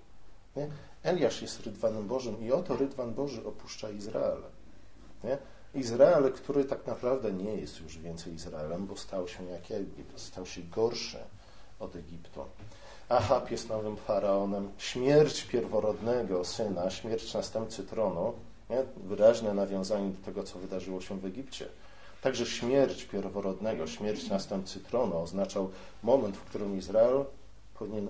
Nie? 0.56 0.68
Eliasz 1.02 1.42
jest 1.42 1.60
Rydwanem 1.60 2.08
Bożym 2.08 2.42
i 2.42 2.52
oto 2.52 2.76
Rydwan 2.76 3.14
Boży 3.14 3.46
opuszcza 3.46 3.90
Izrael. 3.90 4.42
Nie? 5.24 5.38
Izrael, 5.74 6.32
który 6.32 6.64
tak 6.64 6.86
naprawdę 6.86 7.32
nie 7.32 7.54
jest 7.54 7.80
już 7.80 7.98
więcej 7.98 8.34
Izraelem, 8.34 8.86
bo 8.86 8.96
stał 8.96 9.28
się 9.28 9.44
jak 9.44 9.70
Egipt, 9.70 10.20
stał 10.20 10.46
się 10.46 10.62
gorszy 10.62 11.18
od 11.80 11.96
Egiptu. 11.96 12.44
Ahab 13.08 13.50
jest 13.50 13.68
nowym 13.68 13.96
faraonem. 13.96 14.70
Śmierć 14.78 15.44
pierworodnego 15.44 16.44
syna, 16.44 16.90
śmierć 16.90 17.34
następcy 17.34 17.82
tronu, 17.82 18.32
nie? 18.70 18.84
wyraźne 18.96 19.54
nawiązanie 19.54 20.10
do 20.10 20.24
tego, 20.24 20.42
co 20.42 20.58
wydarzyło 20.58 21.00
się 21.00 21.20
w 21.20 21.24
Egipcie. 21.24 21.68
Także 22.22 22.46
śmierć 22.46 23.04
pierworodnego, 23.04 23.86
śmierć 23.86 24.28
następcy 24.28 24.80
tronu 24.80 25.18
oznaczał 25.18 25.70
moment, 26.02 26.36
w 26.36 26.44
którym 26.44 26.78
Izrael 26.78 27.24
powinien 27.78 28.08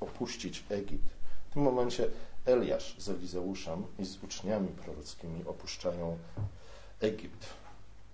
opuścić 0.00 0.64
Egipt. 0.70 1.08
W 1.50 1.52
tym 1.52 1.62
momencie 1.62 2.06
Eliasz 2.46 2.96
z 2.98 3.08
Elizeuszem 3.08 3.82
i 3.98 4.04
z 4.04 4.24
uczniami 4.24 4.68
prorockimi 4.68 5.44
opuszczają 5.46 6.18
Egipt, 7.02 7.46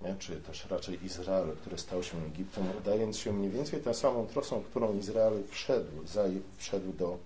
nie? 0.03 0.17
czy 0.19 0.41
też 0.41 0.67
raczej 0.67 1.05
Izrael, 1.05 1.57
który 1.61 1.79
stał 1.79 2.03
się 2.03 2.25
Egiptem, 2.27 2.65
udając 2.79 3.19
się 3.19 3.33
mniej 3.33 3.51
więcej 3.51 3.81
tą 3.81 3.95
samą 3.95 4.27
trosą, 4.27 4.63
którą 4.63 4.99
Izrael 4.99 5.43
wszedł, 5.49 5.91
wszedł 6.57 6.93
do, 6.93 7.19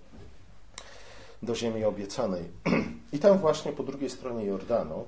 do 1.43 1.55
ziemi 1.55 1.83
obiecanej. 1.83 2.43
I 3.13 3.19
tam 3.19 3.37
właśnie 3.37 3.71
po 3.71 3.83
drugiej 3.83 4.09
stronie 4.09 4.45
Jordanu, 4.45 5.05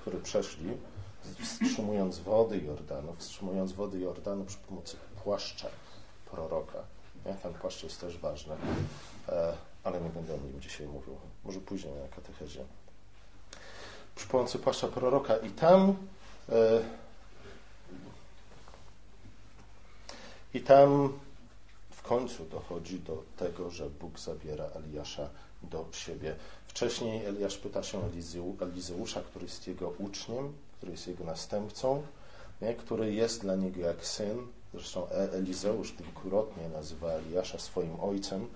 który 0.00 0.18
przeszli, 0.18 0.70
wstrzymując 1.42 2.18
wody 2.18 2.58
Jordanu, 2.58 3.14
wstrzymując 3.18 3.72
wody 3.72 3.98
Jordanu 3.98 4.44
przy 4.44 4.58
pomocy 4.58 4.96
płaszcza 5.24 5.68
proroka. 6.30 6.78
Nie? 7.26 7.34
Ten 7.34 7.54
płaszcz 7.54 7.82
jest 7.82 8.00
też 8.00 8.18
ważny. 8.18 8.54
E, 9.28 9.52
ale 9.84 10.00
nie 10.00 10.10
będę 10.10 10.34
o 10.34 10.36
nim 10.36 10.60
dzisiaj 10.60 10.86
mówił. 10.86 11.16
Może 11.44 11.60
później 11.60 11.94
na 11.94 12.08
katechezie. 12.08 12.64
Przy 14.16 14.26
pomocy 14.26 14.58
płaszcza 14.58 14.88
proroka 14.88 15.36
i 15.36 15.50
tam 15.50 15.96
e, 16.48 16.82
i 20.54 20.60
tam 20.60 21.12
w 21.90 22.02
końcu 22.02 22.44
dochodzi 22.44 22.98
do 22.98 23.22
tego, 23.36 23.70
że 23.70 23.90
Bóg 23.90 24.18
zabiera 24.18 24.64
Eliasza 24.64 25.28
do 25.62 25.86
siebie. 25.92 26.36
Wcześniej 26.66 27.26
Eliasz 27.26 27.56
pyta 27.56 27.82
się 27.82 28.00
Elizeusza, 28.60 29.20
który 29.20 29.44
jest 29.44 29.68
jego 29.68 29.88
uczniem, 29.88 30.52
który 30.76 30.92
jest 30.92 31.06
jego 31.08 31.24
następcą, 31.24 32.02
nie? 32.62 32.74
który 32.74 33.14
jest 33.14 33.40
dla 33.40 33.54
niego 33.54 33.80
jak 33.80 34.06
syn. 34.06 34.46
Zresztą 34.74 35.08
e- 35.08 35.32
Elizeusz 35.32 35.92
kilkukrotnie 35.92 36.68
nazywa 36.68 37.12
Eliasza 37.12 37.58
swoim 37.58 38.00
ojcem. 38.00 38.46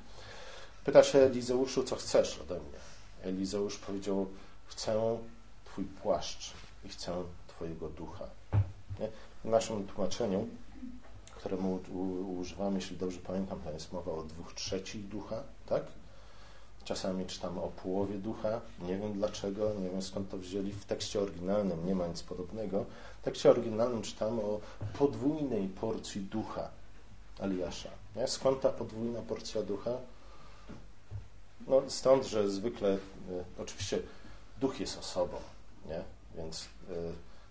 Pyta 0.84 1.02
się 1.02 1.18
Elizeuszu, 1.18 1.84
co 1.84 1.96
chcesz 1.96 2.38
ode 2.40 2.54
mnie. 2.54 2.78
Elizeusz 3.22 3.78
powiedział, 3.78 4.26
chcę 4.66 5.18
Twój 5.80 6.02
płaszcz 6.02 6.52
i 6.84 6.88
chcę 6.88 7.24
Twojego 7.48 7.88
ducha. 7.88 8.24
Nie? 9.00 9.08
W 9.44 9.48
naszym 9.48 9.86
tłumaczeniu, 9.86 10.48
któremu 11.36 11.80
używamy, 12.38 12.76
jeśli 12.76 12.96
dobrze 12.96 13.20
pamiętam, 13.20 13.60
to 13.60 13.70
jest 13.70 13.92
mowa 13.92 14.12
o 14.12 14.22
dwóch 14.22 14.54
trzecich 14.54 15.08
ducha, 15.08 15.42
tak? 15.66 15.82
Czasami 16.84 17.26
czytamy 17.26 17.60
o 17.60 17.68
połowie 17.68 18.18
ducha, 18.18 18.60
nie 18.82 18.98
wiem 18.98 19.12
dlaczego, 19.12 19.74
nie 19.74 19.90
wiem 19.90 20.02
skąd 20.02 20.30
to 20.30 20.38
wzięli. 20.38 20.72
W 20.72 20.84
tekście 20.84 21.20
oryginalnym 21.20 21.86
nie 21.86 21.94
ma 21.94 22.06
nic 22.06 22.22
podobnego. 22.22 22.84
W 23.22 23.24
tekście 23.24 23.50
oryginalnym 23.50 24.02
czytamy 24.02 24.42
o 24.42 24.60
podwójnej 24.98 25.68
porcji 25.68 26.20
ducha 26.20 26.68
Eliasza. 27.38 27.90
Nie? 28.16 28.28
Skąd 28.28 28.60
ta 28.60 28.68
podwójna 28.68 29.22
porcja 29.22 29.62
ducha? 29.62 29.90
No, 31.66 31.82
stąd, 31.88 32.26
że 32.26 32.50
zwykle, 32.50 32.88
y, 32.88 32.98
oczywiście 33.58 33.98
duch 34.60 34.80
jest 34.80 34.98
osobą, 34.98 35.36
nie? 35.86 36.02
więc 36.36 36.64
y, 36.64 36.66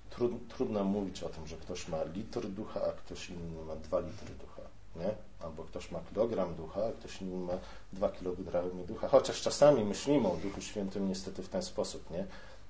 trud, 0.10 0.32
trudno 0.48 0.84
mówić 0.84 1.24
o 1.24 1.30
tym, 1.30 1.48
że 1.48 1.58
ktoś 1.58 1.88
ma 1.88 2.04
litr 2.04 2.48
ducha, 2.48 2.82
a 2.82 2.92
ktoś 2.92 3.30
inny 3.30 3.66
ma 3.68 3.76
dwa 3.76 4.00
litry 4.00 4.36
ducha. 4.42 4.62
Nie? 4.96 5.16
Albo 5.46 5.64
ktoś 5.64 5.92
ma 5.92 6.00
kilogram 6.00 6.56
ducha, 6.56 6.82
a 6.86 6.92
ktoś 6.92 7.22
inny 7.22 7.46
ma 7.46 7.54
dwa 7.94 8.10
kilogramy 8.10 8.86
ducha. 8.88 9.08
Chociaż 9.08 9.42
czasami 9.42 9.86
myślimy 9.86 10.28
o 10.28 10.38
Duchu 10.38 10.62
Świętym 10.62 11.10
niestety 11.10 11.44
w 11.44 11.50
ten 11.50 11.64
sposób, 11.64 12.12
nie? 12.12 12.26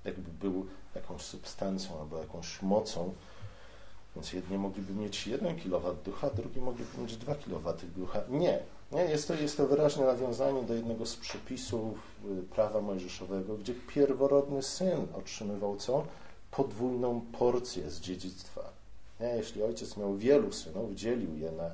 jakby 0.05 0.31
był 0.31 0.65
jakąś 0.95 1.21
substancją 1.21 1.99
albo 1.99 2.17
jakąś 2.17 2.61
mocą. 2.61 3.13
Więc 4.19 4.33
jedni 4.33 4.57
mogliby 4.57 4.93
mieć 4.93 5.27
jeden 5.27 5.55
kilowat 5.55 6.01
ducha, 6.01 6.29
drugi 6.29 6.61
mogliby 6.61 7.01
mieć 7.01 7.17
dwa 7.17 7.35
kilowaty 7.35 7.85
ducha. 7.87 8.21
Nie, 8.29 8.59
nie, 8.91 9.01
jest, 9.01 9.27
to, 9.27 9.33
jest 9.33 9.57
to 9.57 9.67
wyraźne 9.67 10.05
nawiązanie 10.05 10.63
do 10.63 10.73
jednego 10.73 11.05
z 11.05 11.15
przepisów 11.15 11.97
y, 12.39 12.43
prawa 12.43 12.81
mojżeszowego, 12.81 13.57
gdzie 13.57 13.73
pierworodny 13.73 14.63
syn 14.63 15.07
otrzymywał 15.17 15.77
co? 15.77 16.05
Podwójną 16.51 17.21
porcję 17.39 17.91
z 17.91 17.99
dziedzictwa. 17.99 18.61
Nie? 19.19 19.27
Jeśli 19.27 19.63
ojciec 19.63 19.97
miał 19.97 20.17
wielu 20.17 20.51
synów, 20.51 20.95
dzielił 20.95 21.37
je 21.37 21.51
na, 21.51 21.71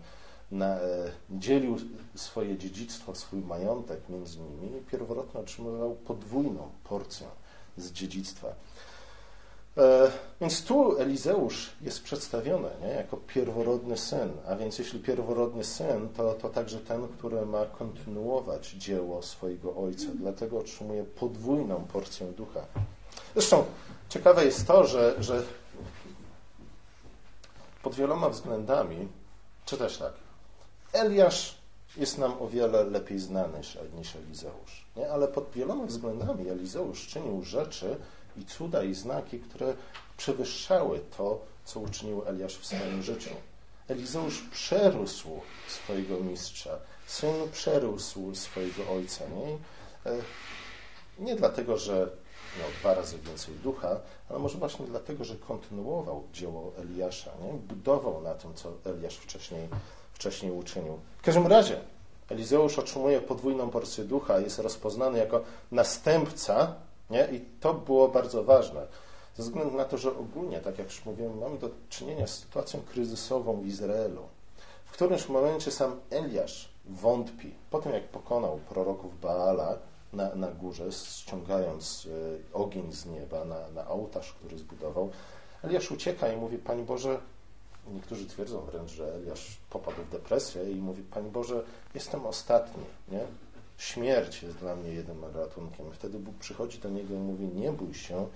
na, 0.52 0.76
e, 0.76 1.12
dzielił 1.32 1.78
swoje 2.16 2.58
dziedzictwo, 2.58 3.16
swój 3.16 3.40
majątek 3.40 4.00
między 4.10 4.40
nimi, 4.40 4.82
pierworodny 4.92 5.40
otrzymywał 5.40 5.96
podwójną 5.96 6.70
porcję 6.84 7.28
z 7.78 7.92
dziedzictwa. 7.92 8.48
E, 9.78 10.12
więc 10.42 10.64
tu 10.64 10.98
Elizeusz 10.98 11.72
jest 11.82 12.04
przedstawiony 12.04 12.70
nie, 12.82 12.88
jako 12.88 13.18
pierworodny 13.18 13.98
syn, 13.98 14.30
a 14.48 14.56
więc 14.56 14.80
jeśli 14.80 15.00
pierworodny 15.00 15.64
syn, 15.64 16.10
to, 16.18 16.34
to 16.34 16.50
także 16.50 16.80
ten, 16.80 17.08
który 17.08 17.46
ma 17.46 17.66
kontynuować 17.66 18.72
dzieło 18.72 19.22
swojego 19.22 19.76
ojca. 19.76 20.08
Dlatego 20.16 20.60
otrzymuje 20.60 21.04
podwójną 21.04 21.86
porcję 21.94 22.28
ducha. 22.28 22.62
Zresztą 23.34 23.66
ciekawe 24.10 24.46
jest 24.46 24.68
to, 24.68 24.88
że, 24.88 25.16
że 25.24 25.44
pod 27.84 27.96
wieloma 27.96 28.30
względami, 28.30 29.08
czy 29.66 29.78
też 29.78 29.98
tak, 29.98 30.14
Eliasz 30.94 31.58
jest 31.98 32.18
nam 32.18 32.42
o 32.42 32.48
wiele 32.48 32.84
lepiej 32.84 33.20
znany 33.20 33.62
niż 33.98 34.16
Elizeusz. 34.16 34.86
Nie? 34.96 35.12
Ale 35.12 35.28
pod 35.28 35.52
wieloma 35.52 35.86
względami 35.86 36.50
Elizeusz 36.50 37.08
czynił 37.08 37.44
rzeczy, 37.44 37.98
i 38.38 38.46
cuda 38.46 38.84
i 38.84 38.94
znaki, 38.94 39.40
które 39.40 39.74
przewyższały 40.18 41.00
to, 41.18 41.40
co 41.66 41.80
uczynił 41.80 42.24
Eliasz 42.28 42.58
w 42.58 42.66
swoim 42.66 43.04
życiu. 43.04 43.30
Elizeusz 43.88 44.42
przerósł 44.52 45.30
swojego 45.68 46.20
mistrza, 46.20 46.78
syn 47.08 47.36
przerósł 47.52 48.36
swojego 48.36 48.84
ojca. 48.96 49.26
Nie, 49.26 49.58
e, 50.12 50.18
nie 51.20 51.36
dlatego, 51.36 51.78
że 51.78 52.10
miał 52.60 52.70
dwa 52.80 52.94
razy 52.94 53.18
więcej 53.18 53.54
ducha, 53.56 54.00
ale 54.30 54.40
może 54.40 54.58
właśnie 54.58 54.86
dlatego, 54.86 55.24
że 55.24 55.36
kontynuował 55.36 56.24
dzieło 56.34 56.72
Eliasza, 56.78 57.32
nie? 57.44 57.54
budował 57.54 58.22
na 58.22 58.34
tym, 58.34 58.54
co 58.54 58.72
Eliasz 58.86 59.16
wcześniej, 59.16 59.68
wcześniej 60.14 60.52
uczynił. 60.52 61.00
W 61.18 61.22
każdym 61.22 61.48
razie, 61.48 61.80
Elizeusz 62.30 62.80
otrzymuje 62.80 63.22
podwójną 63.22 63.70
porcję 63.70 64.04
ducha, 64.04 64.40
jest 64.40 64.60
rozpoznany 64.60 65.18
jako 65.18 65.42
następca, 65.72 66.76
nie? 67.10 67.28
i 67.32 67.46
to 67.60 67.74
było 67.74 68.08
bardzo 68.08 68.44
ważne. 68.44 68.88
Ze 69.38 69.44
względu 69.44 69.78
na 69.78 69.86
to, 69.86 69.98
że 69.98 70.18
ogólnie, 70.18 70.60
tak 70.60 70.78
jak 70.78 70.88
już 70.88 71.06
mówiłem, 71.06 71.38
mamy 71.38 71.58
do 71.58 71.70
czynienia 71.90 72.28
z 72.28 72.40
sytuacją 72.40 72.80
kryzysową 72.82 73.62
w 73.62 73.66
Izraelu. 73.66 74.22
W 74.86 74.92
którymś 74.92 75.30
momencie 75.30 75.72
sam 75.72 76.00
Eliasz 76.10 76.70
wątpi, 76.86 77.52
po 77.70 77.80
tym 77.80 77.94
jak 77.94 78.08
pokonał 78.08 78.60
proroków 78.70 79.20
Baala 79.22 79.78
na, 80.14 80.36
na 80.36 80.52
górze, 80.52 80.92
ściągając 80.92 82.08
e, 82.54 82.54
ogień 82.54 82.94
z 82.94 83.06
nieba 83.06 83.46
na, 83.46 83.70
na 83.70 83.88
ołtarz, 83.88 84.34
który 84.34 84.58
zbudował, 84.58 85.12
Eliasz 85.64 85.92
ucieka 85.92 86.28
i 86.28 86.38
mówi, 86.38 86.58
Pani 86.58 86.84
Boże, 86.84 87.20
niektórzy 87.94 88.26
twierdzą 88.26 88.62
wręcz, 88.62 88.92
że 88.92 89.16
Eliasz 89.16 89.58
popadł 89.70 90.02
w 90.02 90.10
depresję 90.10 90.72
i 90.72 90.76
mówi, 90.76 91.04
Pani 91.04 91.30
Boże, 91.30 91.64
jestem 91.94 92.26
ostatni, 92.26 92.84
nie? 93.12 93.26
Śmierć 93.78 94.44
jest 94.44 94.58
dla 94.58 94.76
mnie 94.76 94.90
jedynym 94.90 95.26
ratunkiem. 95.36 95.92
Wtedy 95.92 96.20
Bóg 96.20 96.36
przychodzi 96.36 96.80
do 96.80 96.90
niego 96.90 97.14
i 97.14 97.18
mówi, 97.18 97.48
nie 97.48 97.72
bój 97.72 97.94
się, 97.94 98.28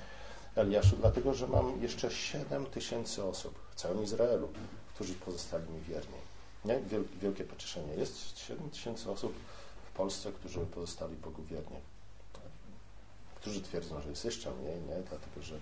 Eliaszu, 0.56 0.96
dlatego 1.00 1.34
że 1.34 1.48
mam 1.48 1.82
jeszcze 1.82 2.12
7 2.12 2.66
tysięcy 2.66 3.24
osób 3.24 3.60
w 3.72 3.76
całym 3.76 4.04
Izraelu, 4.04 4.50
którzy 4.96 5.14
pozostali 5.14 5.70
mi 5.70 5.82
wierni. 5.82 6.18
Nie? 6.66 6.80
Wielkie 7.22 7.44
pocieszenie. 7.44 7.94
Jest 7.94 8.38
7 8.38 8.70
tysięcy 8.70 9.12
osób 9.12 9.34
w 9.90 9.98
Polsce, 9.98 10.32
którzy 10.32 10.60
pozostali 10.60 11.16
Bogu 11.16 11.44
wierni. 11.44 11.78
Którzy 13.36 13.62
twierdzą, 13.62 14.02
że 14.02 14.10
jest 14.10 14.26
jeszcze 14.26 14.52
mniej, 14.52 14.76
nie? 14.76 15.04
dlatego 15.10 15.42
że 15.42 15.60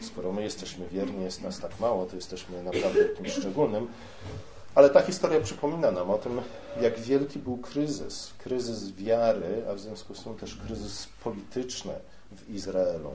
skoro 0.00 0.32
my 0.32 0.42
jesteśmy 0.42 0.88
wierni, 0.88 1.24
jest 1.24 1.42
nas 1.42 1.60
tak 1.60 1.80
mało, 1.80 2.06
to 2.06 2.16
jesteśmy 2.16 2.62
naprawdę 2.62 3.08
kimś 3.16 3.32
szczególnym. 3.32 3.88
Ale 4.74 4.90
ta 4.90 5.02
historia 5.02 5.40
przypomina 5.40 5.90
nam 5.90 6.10
o 6.10 6.18
tym, 6.18 6.40
jak 6.80 7.00
wielki 7.00 7.38
był 7.38 7.58
kryzys. 7.58 8.32
Kryzys 8.38 8.92
wiary, 8.92 9.64
a 9.70 9.74
w 9.74 9.80
związku 9.80 10.14
z 10.14 10.24
tym 10.24 10.36
też 10.36 10.56
kryzys 10.56 11.08
polityczny 11.24 11.92
w 12.32 12.50
Izraelu. 12.50 13.10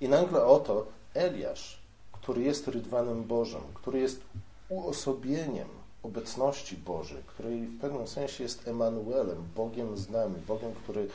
I 0.00 0.08
nagle 0.08 0.44
oto 0.44 0.86
Eliasz, 1.14 1.78
który 2.12 2.42
jest 2.42 2.68
rydwanem 2.68 3.24
Bożym, 3.24 3.60
który 3.74 3.98
jest 4.00 4.20
uosobieniem 4.68 5.68
obecności 6.02 6.76
Bożej, 6.76 7.22
który 7.26 7.50
w 7.50 7.80
pewnym 7.80 8.06
sensie 8.06 8.42
jest 8.42 8.68
Emanuelem, 8.68 9.48
Bogiem 9.56 9.96
z 9.96 10.10
nami, 10.10 10.36
Bogiem, 10.48 10.72
który 10.72 11.08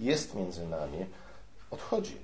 jest 0.00 0.34
między 0.34 0.66
nami, 0.66 1.06
odchodzi. 1.70 2.16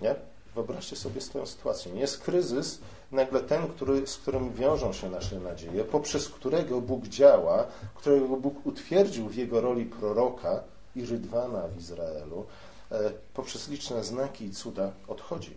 Nie? 0.00 0.14
Wyobraźcie 0.54 0.96
sobie 0.96 1.20
swoją 1.20 1.46
sytuację. 1.46 1.94
Jest 1.94 2.18
kryzys, 2.18 2.78
nagle 3.12 3.40
ten, 3.40 3.68
który, 3.68 4.06
z 4.06 4.16
którym 4.16 4.52
wiążą 4.52 4.92
się 4.92 5.10
nasze 5.10 5.40
nadzieje, 5.40 5.84
poprzez 5.84 6.28
którego 6.28 6.80
Bóg 6.80 7.06
działa, 7.06 7.66
którego 7.94 8.36
Bóg 8.36 8.66
utwierdził 8.66 9.28
w 9.28 9.34
jego 9.34 9.60
roli 9.60 9.84
proroka 9.84 10.60
i 10.96 11.06
rydwana 11.06 11.68
w 11.68 11.78
Izraelu, 11.78 12.46
E, 12.92 13.10
poprzez 13.34 13.68
liczne 13.68 14.04
znaki 14.04 14.44
i 14.44 14.50
cuda 14.50 14.92
odchodzi. 15.08 15.54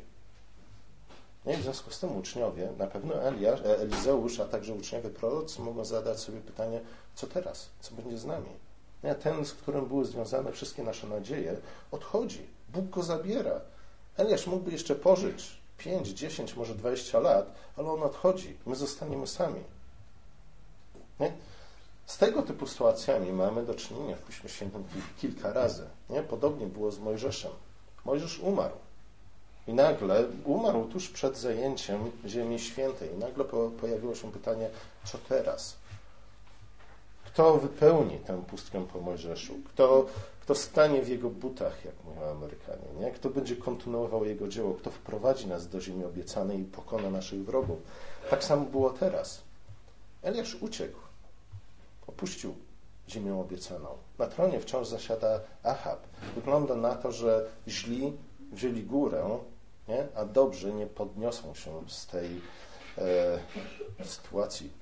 No 1.46 1.52
i 1.52 1.58
w 1.58 1.62
związku 1.62 1.92
z 1.92 2.00
tym 2.00 2.18
uczniowie, 2.18 2.70
na 2.78 2.88
pewno 2.88 3.24
Eliasz, 3.24 3.62
e, 3.62 3.80
Elizeusz, 3.80 4.40
a 4.40 4.46
także 4.46 4.74
uczniowie 4.74 5.10
prorocy 5.10 5.62
mogą 5.62 5.86
zadać 5.86 6.20
sobie 6.20 6.42
pytanie, 6.42 6.82
co 7.16 7.28
teraz? 7.28 7.70
Co 7.80 7.96
będzie 7.96 8.18
z 8.18 8.26
nami? 8.26 8.50
Nie, 9.04 9.16
ten, 9.16 9.46
z 9.46 9.54
którym 9.54 9.86
były 9.86 10.06
związane 10.06 10.52
wszystkie 10.52 10.84
nasze 10.84 11.08
nadzieje, 11.08 11.58
odchodzi. 11.92 12.48
Bóg 12.70 12.90
go 12.90 13.04
zabiera. 13.04 13.62
Eliasz 14.18 14.48
mógłby 14.48 14.72
jeszcze 14.72 14.96
pożyć 14.96 15.61
5, 15.84 16.08
10, 16.08 16.56
może 16.56 16.76
20 16.76 17.20
lat, 17.20 17.46
ale 17.78 17.92
on 17.92 18.04
odchodzi. 18.04 18.58
My 18.66 18.76
zostaniemy 18.76 19.28
sami. 19.28 19.64
Nie? 21.20 21.34
Z 22.06 22.18
tego 22.18 22.42
typu 22.42 22.68
sytuacjami 22.68 23.34
mamy 23.34 23.66
do 23.66 23.76
czynienia 23.76 24.16
w 24.16 24.22
Piśmie 24.22 24.50
Świętym 24.50 24.84
kilka 25.18 25.54
razy. 25.54 25.88
Nie? 26.10 26.24
Podobnie 26.24 26.68
było 26.68 26.92
z 26.92 27.00
Mojżeszem. 27.00 27.52
Mojżesz 28.06 28.40
umarł. 28.40 28.76
I 29.68 29.74
nagle 29.74 30.24
umarł 30.46 30.88
tuż 30.88 31.10
przed 31.10 31.38
zajęciem 31.38 32.12
Ziemi 32.26 32.60
Świętej. 32.60 33.14
I 33.14 33.18
nagle 33.18 33.46
pojawiło 33.82 34.16
się 34.16 34.32
pytanie, 34.32 34.70
co 35.04 35.18
teraz? 35.18 35.76
Kto 37.34 37.58
wypełni 37.58 38.18
tę 38.18 38.44
pustkę 38.48 38.88
po 38.88 39.00
Mojżeszu? 39.00 39.54
Kto, 39.66 40.06
kto 40.42 40.56
stanie 40.56 41.02
w 41.02 41.10
jego 41.10 41.30
butach, 41.30 41.86
jak 41.86 41.96
mówią 42.06 42.22
Amerykanie? 42.32 42.86
Nie? 43.00 43.12
Kto 43.12 43.30
będzie 43.30 43.56
kontynuował 43.56 44.26
jego 44.26 44.48
dzieło? 44.48 44.74
Kto 44.74 44.92
wprowadzi 44.92 45.48
nas 45.48 45.68
do 45.68 45.82
ziemi 45.82 46.06
obiecanej 46.06 46.60
i 46.60 46.64
pokona 46.64 47.10
naszych 47.10 47.46
wrogów? 47.46 47.80
Tak 48.30 48.44
samo 48.44 48.66
było 48.66 48.90
teraz. 48.90 49.42
Eliasz 50.24 50.56
uciekł 50.56 51.00
opuścił 52.08 52.56
ziemię 53.10 53.36
obiecaną. 53.36 53.88
Na 54.20 54.28
tronie 54.28 54.60
wciąż 54.60 54.88
zasiada 54.88 55.40
Ahab. 55.64 56.00
Wygląda 56.36 56.76
na 56.76 56.96
to, 56.96 57.12
że 57.12 57.50
źli 57.68 58.14
wzięli 58.52 58.84
górę, 58.84 59.40
nie? 59.88 60.08
a 60.16 60.26
dobrzy 60.26 60.74
nie 60.74 60.88
podniosą 60.88 61.54
się 61.54 61.72
z 61.88 62.08
tej 62.08 62.42
e, 62.98 63.40
sytuacji 64.04 64.81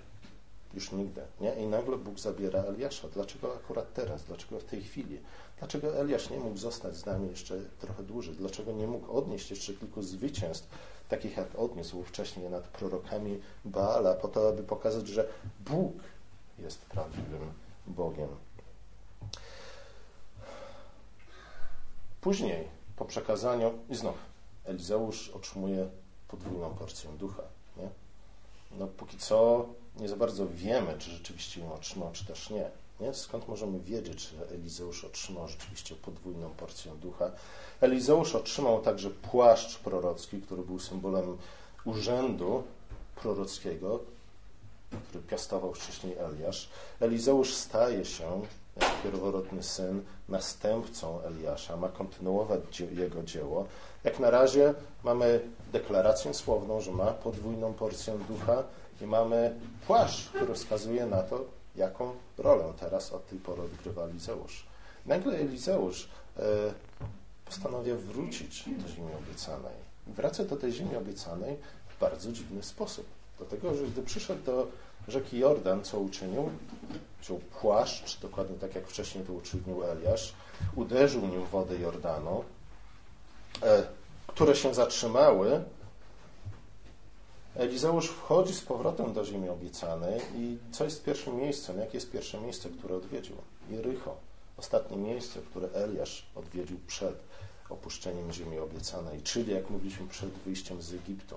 już 0.74 0.92
nigdy. 0.92 1.22
Nie? 1.42 1.56
I 1.56 1.68
nagle 1.68 1.98
Bóg 1.98 2.20
zabiera 2.20 2.60
Eliasza. 2.64 3.08
Dlaczego 3.08 3.56
akurat 3.56 3.94
teraz? 3.94 4.24
Dlaczego 4.24 4.60
w 4.60 4.64
tej 4.64 4.82
chwili? 4.82 5.20
Dlaczego 5.60 5.96
Eliasz 5.96 6.30
nie 6.30 6.40
mógł 6.40 6.58
zostać 6.58 6.96
z 6.96 7.06
nami 7.06 7.30
jeszcze 7.30 7.60
trochę 7.80 8.04
dłużej? 8.04 8.36
Dlaczego 8.36 8.72
nie 8.72 8.88
mógł 8.88 9.18
odnieść 9.18 9.50
jeszcze 9.50 9.74
kilku 9.74 10.02
zwycięstw, 10.02 10.68
takich 11.10 11.38
jak 11.38 11.56
odniósł 11.56 12.04
wcześniej 12.04 12.50
nad 12.50 12.68
prorokami 12.68 13.42
Baala, 13.66 14.14
po 14.14 14.28
to, 14.28 14.50
aby 14.50 14.64
pokazać, 14.64 15.08
że 15.08 15.28
Bóg 15.60 15.94
jest 16.60 16.86
prawdziwym 16.86 17.52
Bogiem. 17.88 18.30
Później, 22.22 22.68
po 22.96 23.06
przekazaniu, 23.06 23.74
i 23.90 23.96
znów 23.96 24.16
Elizeusz 24.66 25.30
otrzymuje 25.30 25.90
podwójną 26.28 26.70
porcję 26.70 27.10
ducha. 27.10 27.44
No, 28.72 28.88
póki 28.88 29.18
co 29.18 29.66
nie 30.00 30.10
za 30.10 30.16
bardzo 30.16 30.48
wiemy, 30.48 30.96
czy 31.00 31.12
rzeczywiście 31.12 31.62
ją 31.62 31.74
otrzymał, 31.74 32.12
czy 32.14 32.26
też 32.26 32.50
nie. 32.50 32.70
nie. 33.00 33.14
Skąd 33.14 33.48
możemy 33.48 33.80
wiedzieć, 33.80 34.22
że 34.22 34.50
Elizeusz 34.50 35.06
otrzymał 35.06 35.48
rzeczywiście 35.48 35.96
podwójną 35.96 36.50
porcję 36.50 36.92
ducha? 36.96 37.32
Elizeusz 37.82 38.36
otrzymał 38.36 38.82
także 38.82 39.10
płaszcz 39.10 39.78
prorocki, 39.78 40.42
który 40.42 40.64
był 40.64 40.80
symbolem 40.80 41.38
urzędu 41.86 42.64
prorockiego, 43.16 44.00
który 45.10 45.24
piastował 45.24 45.74
wcześniej 45.74 46.16
Eliasz. 46.18 46.70
Elizeusz 47.00 47.54
staje 47.54 48.06
się, 48.06 48.42
jako 48.80 49.04
pierworodny 49.04 49.64
syn, 49.64 50.02
następcą 50.30 51.22
Eliasza, 51.22 51.78
ma 51.78 51.90
kontynuować 51.90 52.80
jego 52.80 53.24
dzieło. 53.24 53.66
Jak 54.04 54.20
na 54.20 54.30
razie 54.30 54.74
mamy 55.04 55.42
deklarację 55.72 56.34
słowną, 56.34 56.82
że 56.82 56.92
ma 56.92 57.06
podwójną 57.06 57.74
porcję 57.74 58.20
ducha 58.28 58.64
i 59.02 59.06
mamy 59.06 59.56
płaszcz, 59.88 60.30
który 60.30 60.54
wskazuje 60.54 61.06
na 61.06 61.24
to, 61.24 61.46
jaką 61.76 62.12
rolę 62.38 62.74
teraz 62.80 63.14
od 63.14 63.30
tej 63.30 63.40
pory 63.40 63.62
odgrywa 63.62 64.04
Elizeusz. 64.04 64.66
Nagle 65.06 65.38
Elizeusz 65.38 66.10
e, 66.38 66.42
postanawia 67.46 67.96
wrócić 67.96 68.64
do 68.70 68.88
ziemi 68.88 69.12
obiecanej. 69.20 69.90
Wraca 70.08 70.44
do 70.44 70.56
tej 70.56 70.72
ziemi 70.72 70.96
obiecanej 70.96 71.58
w 71.88 72.00
bardzo 72.00 72.32
dziwny 72.32 72.64
sposób. 72.64 73.06
Dlatego, 73.40 73.76
że 73.76 73.84
gdy 73.88 74.02
przyszedł 74.02 74.44
do 74.44 74.68
rzeki 75.08 75.40
Jordan, 75.40 75.84
co 75.84 76.00
uczynił? 76.00 76.50
Wziął 77.22 77.40
płaszcz, 77.62 78.20
dokładnie 78.20 78.58
tak 78.58 78.76
jak 78.76 78.88
wcześniej 78.88 79.24
to 79.24 79.34
uczynił 79.34 79.84
Eliasz, 79.84 80.34
uderzył 80.76 81.22
nim 81.22 81.46
w 81.46 81.50
wodę 81.50 81.80
Jordanu, 81.80 82.44
e, 83.64 83.84
które 84.28 84.56
się 84.56 84.74
zatrzymały. 84.74 85.64
Elizeusz 87.56 88.08
wchodzi 88.08 88.54
z 88.54 88.62
powrotem 88.62 89.14
do 89.14 89.26
ziemi 89.26 89.50
obiecanej 89.50 90.22
i 90.36 90.58
co 90.72 90.84
jest 90.84 91.04
pierwszym 91.04 91.38
miejscem? 91.38 91.80
Jakie 91.80 91.98
jest 91.98 92.12
pierwsze 92.12 92.42
miejsce, 92.42 92.70
które 92.70 92.96
odwiedził? 92.96 93.36
Jericho. 93.70 94.16
Ostatnie 94.58 94.98
miejsce, 94.98 95.40
które 95.42 95.68
Eliasz 95.68 96.26
odwiedził 96.36 96.78
przed 96.88 97.16
opuszczeniem 97.70 98.34
ziemi 98.34 98.60
obiecanej, 98.60 99.22
czyli 99.22 99.54
jak 99.54 99.70
mówiliśmy 99.70 100.08
przed 100.08 100.30
wyjściem 100.30 100.82
z 100.82 100.94
Egiptu. 100.94 101.36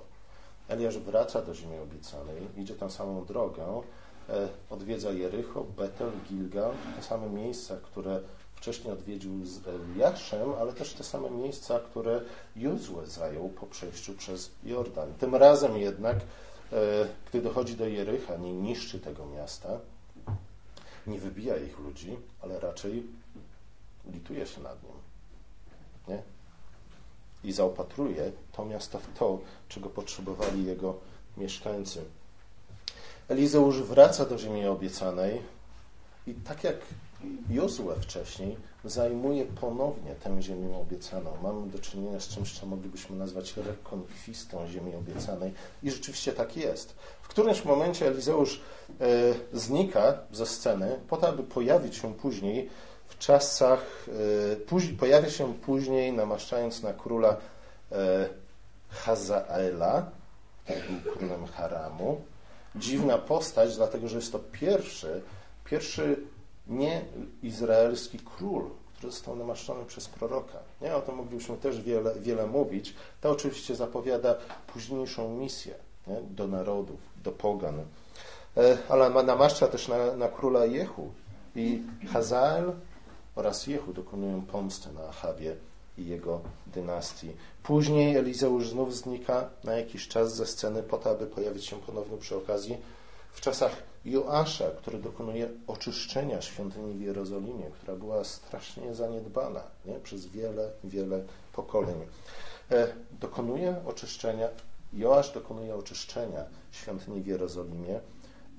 Eliasz 0.68 0.98
wraca 0.98 1.42
do 1.42 1.54
ziemi 1.54 1.78
obiecanej, 1.78 2.48
idzie 2.56 2.74
tą 2.74 2.90
samą 2.90 3.24
drogę, 3.24 3.82
e, 4.28 4.48
odwiedza 4.70 5.10
Jericho, 5.10 5.64
Betel, 5.64 6.10
Gilgal, 6.28 6.72
te 6.96 7.02
same 7.02 7.30
miejsca, 7.30 7.76
które 7.82 8.20
wcześniej 8.54 8.92
odwiedził 8.92 9.44
z 9.44 9.60
Eliaszem, 9.66 10.52
ale 10.60 10.72
też 10.72 10.94
te 10.94 11.04
same 11.04 11.30
miejsca, 11.30 11.80
które 11.80 12.20
Jozue 12.56 13.06
zajął 13.06 13.48
po 13.48 13.66
przejściu 13.66 14.14
przez 14.14 14.50
Jordan. 14.64 15.14
Tym 15.14 15.34
razem 15.34 15.76
jednak, 15.76 16.16
e, 16.16 16.20
gdy 17.28 17.42
dochodzi 17.42 17.76
do 17.76 17.86
Jericha, 17.86 18.36
nie 18.36 18.52
niszczy 18.52 19.00
tego 19.00 19.26
miasta, 19.26 19.78
nie 21.06 21.18
wybija 21.18 21.56
ich 21.56 21.78
ludzi, 21.78 22.16
ale 22.42 22.60
raczej 22.60 23.06
lituje 24.12 24.46
się 24.46 24.60
nad 24.60 24.82
nim. 24.82 24.92
Nie? 26.08 26.22
I 27.44 27.52
zaopatruje 27.52 28.32
to 28.52 28.64
miasto 28.64 28.98
w 28.98 29.18
to, 29.18 29.38
czego 29.68 29.88
potrzebowali 29.88 30.66
jego 30.66 30.94
mieszkańcy. 31.36 32.04
Elizeusz 33.28 33.82
wraca 33.82 34.24
do 34.24 34.38
ziemi 34.38 34.66
obiecanej 34.66 35.42
I 36.26 36.34
tak 36.34 36.64
jak 36.64 36.76
Jozue 37.50 37.94
wcześniej 38.00 38.56
zajmuje 38.84 39.44
ponownie 39.44 40.14
tę 40.14 40.42
ziemię 40.42 40.76
obiecaną. 40.76 41.30
Mamy 41.42 41.70
do 41.70 41.78
czynienia 41.78 42.20
z 42.20 42.28
czymś, 42.28 42.60
co 42.60 42.66
moglibyśmy 42.66 43.16
nazwać 43.16 43.56
rekonkwistą 43.56 44.68
ziemi 44.68 44.94
obiecanej 44.94 45.52
i 45.82 45.90
rzeczywiście 45.90 46.32
tak 46.32 46.56
jest. 46.56 46.94
W 47.22 47.28
którymś 47.28 47.64
momencie 47.64 48.08
Elizeusz 48.08 48.60
e, 49.00 49.04
znika 49.52 50.18
ze 50.32 50.46
sceny 50.46 51.00
po 51.08 51.16
to, 51.16 51.28
aby 51.28 51.42
pojawić 51.42 51.96
się 51.96 52.14
później 52.14 52.68
w 53.12 53.18
czasach, 53.18 54.06
później, 54.66 54.96
pojawia 54.96 55.30
się 55.30 55.54
później 55.54 56.12
namaszczając 56.12 56.82
na 56.82 56.92
króla 56.92 57.36
e, 57.92 58.28
Hazaela, 58.88 60.10
był 60.66 61.12
królem 61.12 61.46
Haramu. 61.46 62.20
Dziwna 62.76 63.18
postać, 63.18 63.76
dlatego 63.76 64.08
że 64.08 64.16
jest 64.16 64.32
to 64.32 64.38
pierwszy, 64.38 65.22
pierwszy 65.64 66.16
nie 66.66 67.04
izraelski 67.42 68.18
król, 68.18 68.70
który 68.96 69.12
został 69.12 69.36
namaszczony 69.36 69.84
przez 69.84 70.08
proroka. 70.08 70.58
Nie? 70.80 70.96
O 70.96 71.00
tym 71.00 71.14
moglibyśmy 71.14 71.56
też 71.56 71.80
wiele, 71.80 72.14
wiele 72.14 72.46
mówić. 72.46 72.94
To 73.20 73.30
oczywiście 73.30 73.76
zapowiada 73.76 74.34
późniejszą 74.66 75.28
misję 75.28 75.74
nie? 76.06 76.16
do 76.20 76.46
narodów, 76.46 77.00
do 77.24 77.32
pogan. 77.32 77.80
E, 78.56 78.78
ale 78.88 79.10
namaszcza 79.10 79.68
też 79.68 79.88
na, 79.88 80.16
na 80.16 80.28
króla 80.28 80.64
Jehu. 80.64 81.12
I 81.56 81.82
Hazael 82.12 82.72
oraz 83.34 83.66
Jehu 83.66 83.92
dokonują 83.92 84.42
pomsty 84.42 84.92
na 84.92 85.08
Achabie 85.08 85.56
i 85.98 86.06
jego 86.06 86.40
dynastii. 86.66 87.30
Później 87.62 88.16
Elizeusz 88.16 88.68
znów 88.68 88.96
znika 88.96 89.48
na 89.64 89.72
jakiś 89.72 90.08
czas 90.08 90.34
ze 90.36 90.46
sceny 90.46 90.82
po 90.82 90.98
to, 90.98 91.10
aby 91.10 91.26
pojawić 91.26 91.64
się 91.64 91.76
ponownie 91.76 92.18
przy 92.18 92.36
okazji 92.36 92.76
w 93.32 93.40
czasach 93.40 93.82
Joasza, 94.04 94.70
który 94.70 94.98
dokonuje 94.98 95.48
oczyszczenia 95.66 96.42
świątyni 96.42 96.94
w 96.94 97.00
Jerozolimie, 97.00 97.70
która 97.70 97.96
była 97.96 98.24
strasznie 98.24 98.94
zaniedbana 98.94 99.62
nie? 99.86 99.94
przez 99.94 100.26
wiele, 100.26 100.70
wiele 100.84 101.22
pokoleń. 101.52 101.96
E, 102.70 102.88
dokonuje 103.20 103.76
oczyszczenia, 103.86 104.48
Joasz 104.92 105.32
dokonuje 105.32 105.74
oczyszczenia 105.74 106.44
świątyni 106.72 107.20
w 107.20 107.26
Jerozolimie 107.26 108.00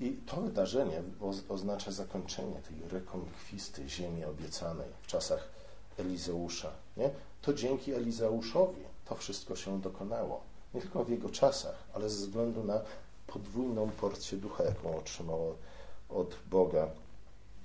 i 0.00 0.18
to 0.26 0.40
wydarzenie 0.40 1.02
oznacza 1.48 1.90
zakończenie 1.92 2.60
tej 2.68 2.88
rekonkwisty 2.88 3.88
ziemi 3.88 4.24
obiecanej 4.24 4.88
w 5.02 5.06
czasach 5.06 5.48
Elizeusza. 5.98 6.70
Nie? 6.96 7.10
To 7.42 7.54
dzięki 7.54 7.92
Elizeuszowi 7.92 8.82
to 9.04 9.14
wszystko 9.14 9.56
się 9.56 9.80
dokonało. 9.80 10.40
Nie 10.74 10.80
tylko 10.80 11.04
w 11.04 11.08
jego 11.10 11.30
czasach, 11.30 11.74
ale 11.94 12.10
ze 12.10 12.16
względu 12.16 12.64
na 12.64 12.80
podwójną 13.26 13.90
porcję 13.90 14.38
ducha, 14.38 14.64
jaką 14.64 14.98
otrzymał 14.98 15.54
od 16.08 16.36
Boga. 16.50 16.88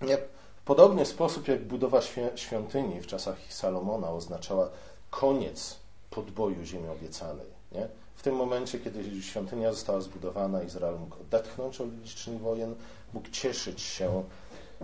Nie, 0.01 0.17
w 0.17 0.61
podobny 0.65 1.05
sposób 1.05 1.47
jak 1.47 1.65
budowa 1.65 2.01
świątyni 2.35 3.01
w 3.01 3.07
czasach 3.07 3.37
Salomona 3.49 4.11
oznaczała 4.11 4.69
koniec 5.09 5.75
podboju 6.09 6.63
ziemi 6.63 6.87
obiecanej. 6.89 7.47
Nie? 7.71 7.87
W 8.19 8.21
tym 8.21 8.35
momencie, 8.35 8.79
kiedy 8.79 9.21
świątynia 9.21 9.73
została 9.73 10.01
zbudowana, 10.01 10.63
Izrael 10.63 10.99
mógł 10.99 11.15
odetchnąć 11.21 11.81
od 11.81 12.03
licznych 12.03 12.39
wojen, 12.39 12.75
mógł 13.13 13.29
cieszyć 13.29 13.81
się 13.81 14.23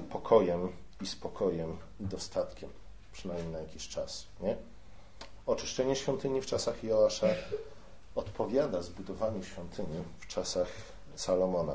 pokojem 0.10 0.72
i 1.02 1.08
spokojem 1.08 1.78
i 2.00 2.06
dostatkiem, 2.06 2.70
przynajmniej 3.14 3.52
na 3.52 3.60
jakiś 3.60 3.88
czas. 3.88 4.26
Nie? 4.42 4.56
Oczyszczenie 5.46 5.96
świątyni 5.96 6.42
w 6.42 6.46
czasach 6.46 6.84
Joasza 6.84 7.28
odpowiada 8.16 8.82
zbudowaniu 8.82 9.44
świątyni 9.44 10.04
w 10.20 10.28
czasach 10.28 10.68
Salomona. 11.16 11.74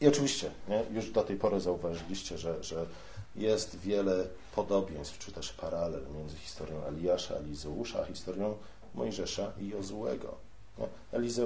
I 0.00 0.08
oczywiście, 0.08 0.50
nie, 0.68 0.84
już 0.90 1.10
do 1.10 1.22
tej 1.22 1.36
pory 1.36 1.60
zauważyliście, 1.60 2.38
że, 2.38 2.64
że 2.64 2.86
jest 3.34 3.78
wiele 3.78 4.26
podobieństw, 4.54 5.18
czy 5.18 5.32
też 5.32 5.52
paralel 5.52 6.02
między 6.14 6.36
historią 6.36 6.84
Eliasza, 6.84 7.34
Elizeusza, 7.34 8.02
a 8.02 8.04
historią 8.04 8.56
Mojżesza 8.96 9.52
i 9.60 9.68
Jozułego. 9.68 10.34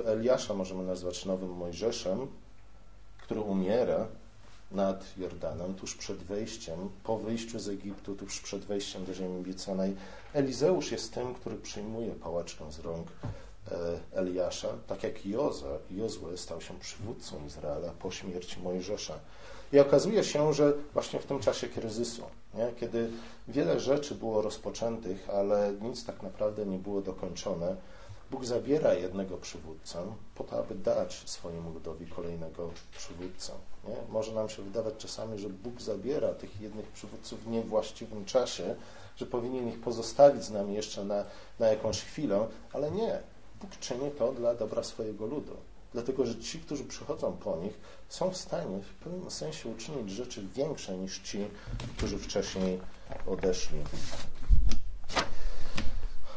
Eliasza 0.06 0.54
możemy 0.54 0.84
nazwać 0.84 1.24
nowym 1.24 1.50
Mojżeszem, 1.50 2.26
który 3.22 3.40
umiera 3.40 4.06
nad 4.70 5.18
Jordanem 5.18 5.74
tuż 5.74 5.94
przed 5.94 6.18
wejściem, 6.18 6.90
po 7.04 7.18
wyjściu 7.18 7.58
z 7.58 7.68
Egiptu, 7.68 8.14
tuż 8.14 8.40
przed 8.40 8.64
wejściem 8.64 9.04
do 9.04 9.14
ziemi 9.14 9.40
obiecanej. 9.40 9.96
Elizeusz 10.32 10.92
jest 10.92 11.14
tym, 11.14 11.34
który 11.34 11.56
przyjmuje 11.56 12.10
pałaczkę 12.10 12.72
z 12.72 12.78
rąk 12.78 13.06
E, 13.72 14.00
Eliasza, 14.12 14.68
tak 14.86 15.02
jak 15.02 15.26
Joza, 15.26 15.78
Jozue 15.90 16.36
stał 16.36 16.60
się 16.60 16.78
przywódcą 16.78 17.46
Izraela 17.46 17.92
po 17.98 18.10
śmierci 18.10 18.60
Mojżesza. 18.60 19.18
I 19.72 19.80
okazuje 19.80 20.24
się, 20.24 20.54
że 20.54 20.72
właśnie 20.92 21.20
w 21.20 21.26
tym 21.26 21.38
czasie 21.38 21.68
kryzysu, 21.68 22.22
nie? 22.54 22.72
kiedy 22.80 23.10
wiele 23.48 23.80
rzeczy 23.80 24.14
było 24.14 24.42
rozpoczętych, 24.42 25.30
ale 25.30 25.72
nic 25.80 26.04
tak 26.04 26.22
naprawdę 26.22 26.66
nie 26.66 26.78
było 26.78 27.00
dokończone, 27.00 27.76
Bóg 28.30 28.44
zabiera 28.44 28.94
jednego 28.94 29.36
przywódcę 29.36 29.98
po 30.34 30.44
to, 30.44 30.58
aby 30.58 30.74
dać 30.74 31.22
swojemu 31.30 31.70
ludowi 31.70 32.06
kolejnego 32.06 32.70
przywódcę. 32.98 33.52
Nie? 33.88 33.96
Może 34.08 34.32
nam 34.32 34.48
się 34.48 34.62
wydawać 34.62 34.94
czasami, 34.98 35.38
że 35.38 35.48
Bóg 35.48 35.80
zabiera 35.80 36.28
tych 36.28 36.60
jednych 36.60 36.86
przywódców 36.86 37.44
w 37.44 37.48
niewłaściwym 37.48 38.24
czasie, 38.24 38.74
że 39.16 39.26
powinien 39.26 39.68
ich 39.68 39.80
pozostawić 39.80 40.44
z 40.44 40.50
nami 40.50 40.74
jeszcze 40.74 41.04
na, 41.04 41.24
na 41.58 41.68
jakąś 41.68 42.02
chwilę, 42.02 42.46
ale 42.72 42.90
nie. 42.90 43.20
Bóg 43.60 43.70
czyni 43.80 44.10
to 44.10 44.32
dla 44.32 44.54
dobra 44.54 44.82
swojego 44.82 45.26
ludu. 45.26 45.56
Dlatego, 45.92 46.26
że 46.26 46.36
ci, 46.36 46.58
którzy 46.58 46.84
przychodzą 46.84 47.32
po 47.32 47.56
nich, 47.56 47.72
są 48.08 48.30
w 48.30 48.36
stanie 48.36 48.78
w 48.78 49.04
pewnym 49.04 49.30
sensie 49.30 49.68
uczynić 49.68 50.10
rzeczy 50.10 50.46
większe 50.54 50.96
niż 50.96 51.18
ci, 51.18 51.44
którzy 51.96 52.18
wcześniej 52.18 52.80
odeszli. 53.26 53.78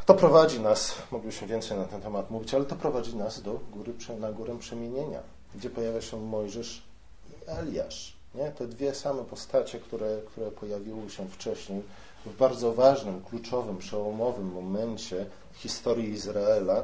To 0.06 0.14
prowadzi 0.14 0.60
nas, 0.60 0.96
moglibyśmy 1.12 1.48
więcej 1.48 1.78
na 1.78 1.86
ten 1.86 2.02
temat 2.02 2.32
mówić, 2.32 2.54
ale 2.54 2.66
to 2.66 2.76
prowadzi 2.76 3.16
nas 3.16 3.42
do 3.42 3.60
góry, 3.72 3.94
na 4.20 4.32
górę 4.32 4.58
przemienienia, 4.60 5.20
gdzie 5.56 5.70
pojawia 5.70 6.02
się 6.02 6.18
Mojżesz 6.18 6.84
i 7.30 7.50
Eliasz. 7.50 8.14
Nie? 8.36 8.52
Te 8.52 8.68
dwie 8.68 8.96
same 8.96 9.24
postacie, 9.24 9.80
które, 9.80 10.22
które 10.28 10.52
pojawiły 10.52 11.10
się 11.10 11.28
wcześniej 11.28 11.82
w 12.26 12.38
bardzo 12.38 12.74
ważnym, 12.74 13.24
kluczowym, 13.24 13.78
przełomowym 13.78 14.52
momencie 14.52 15.26
historii 15.54 16.10
Izraela. 16.10 16.84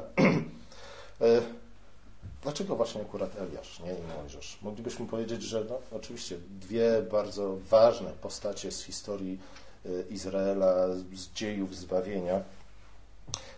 Dlaczego 2.42 2.76
właśnie 2.76 3.02
akurat 3.02 3.36
Eliasz, 3.38 3.80
nie 3.80 3.92
i 3.92 4.18
Mojżesz? 4.18 4.58
Moglibyśmy 4.62 5.06
powiedzieć, 5.06 5.42
że 5.42 5.64
no, 5.64 5.78
oczywiście 5.92 6.38
dwie 6.60 7.02
bardzo 7.02 7.56
ważne 7.70 8.10
postacie 8.10 8.72
z 8.72 8.82
historii 8.82 9.38
e, 9.86 9.88
Izraela, 10.10 10.88
z 11.14 11.32
dziejów 11.34 11.76
zbawienia. 11.76 12.42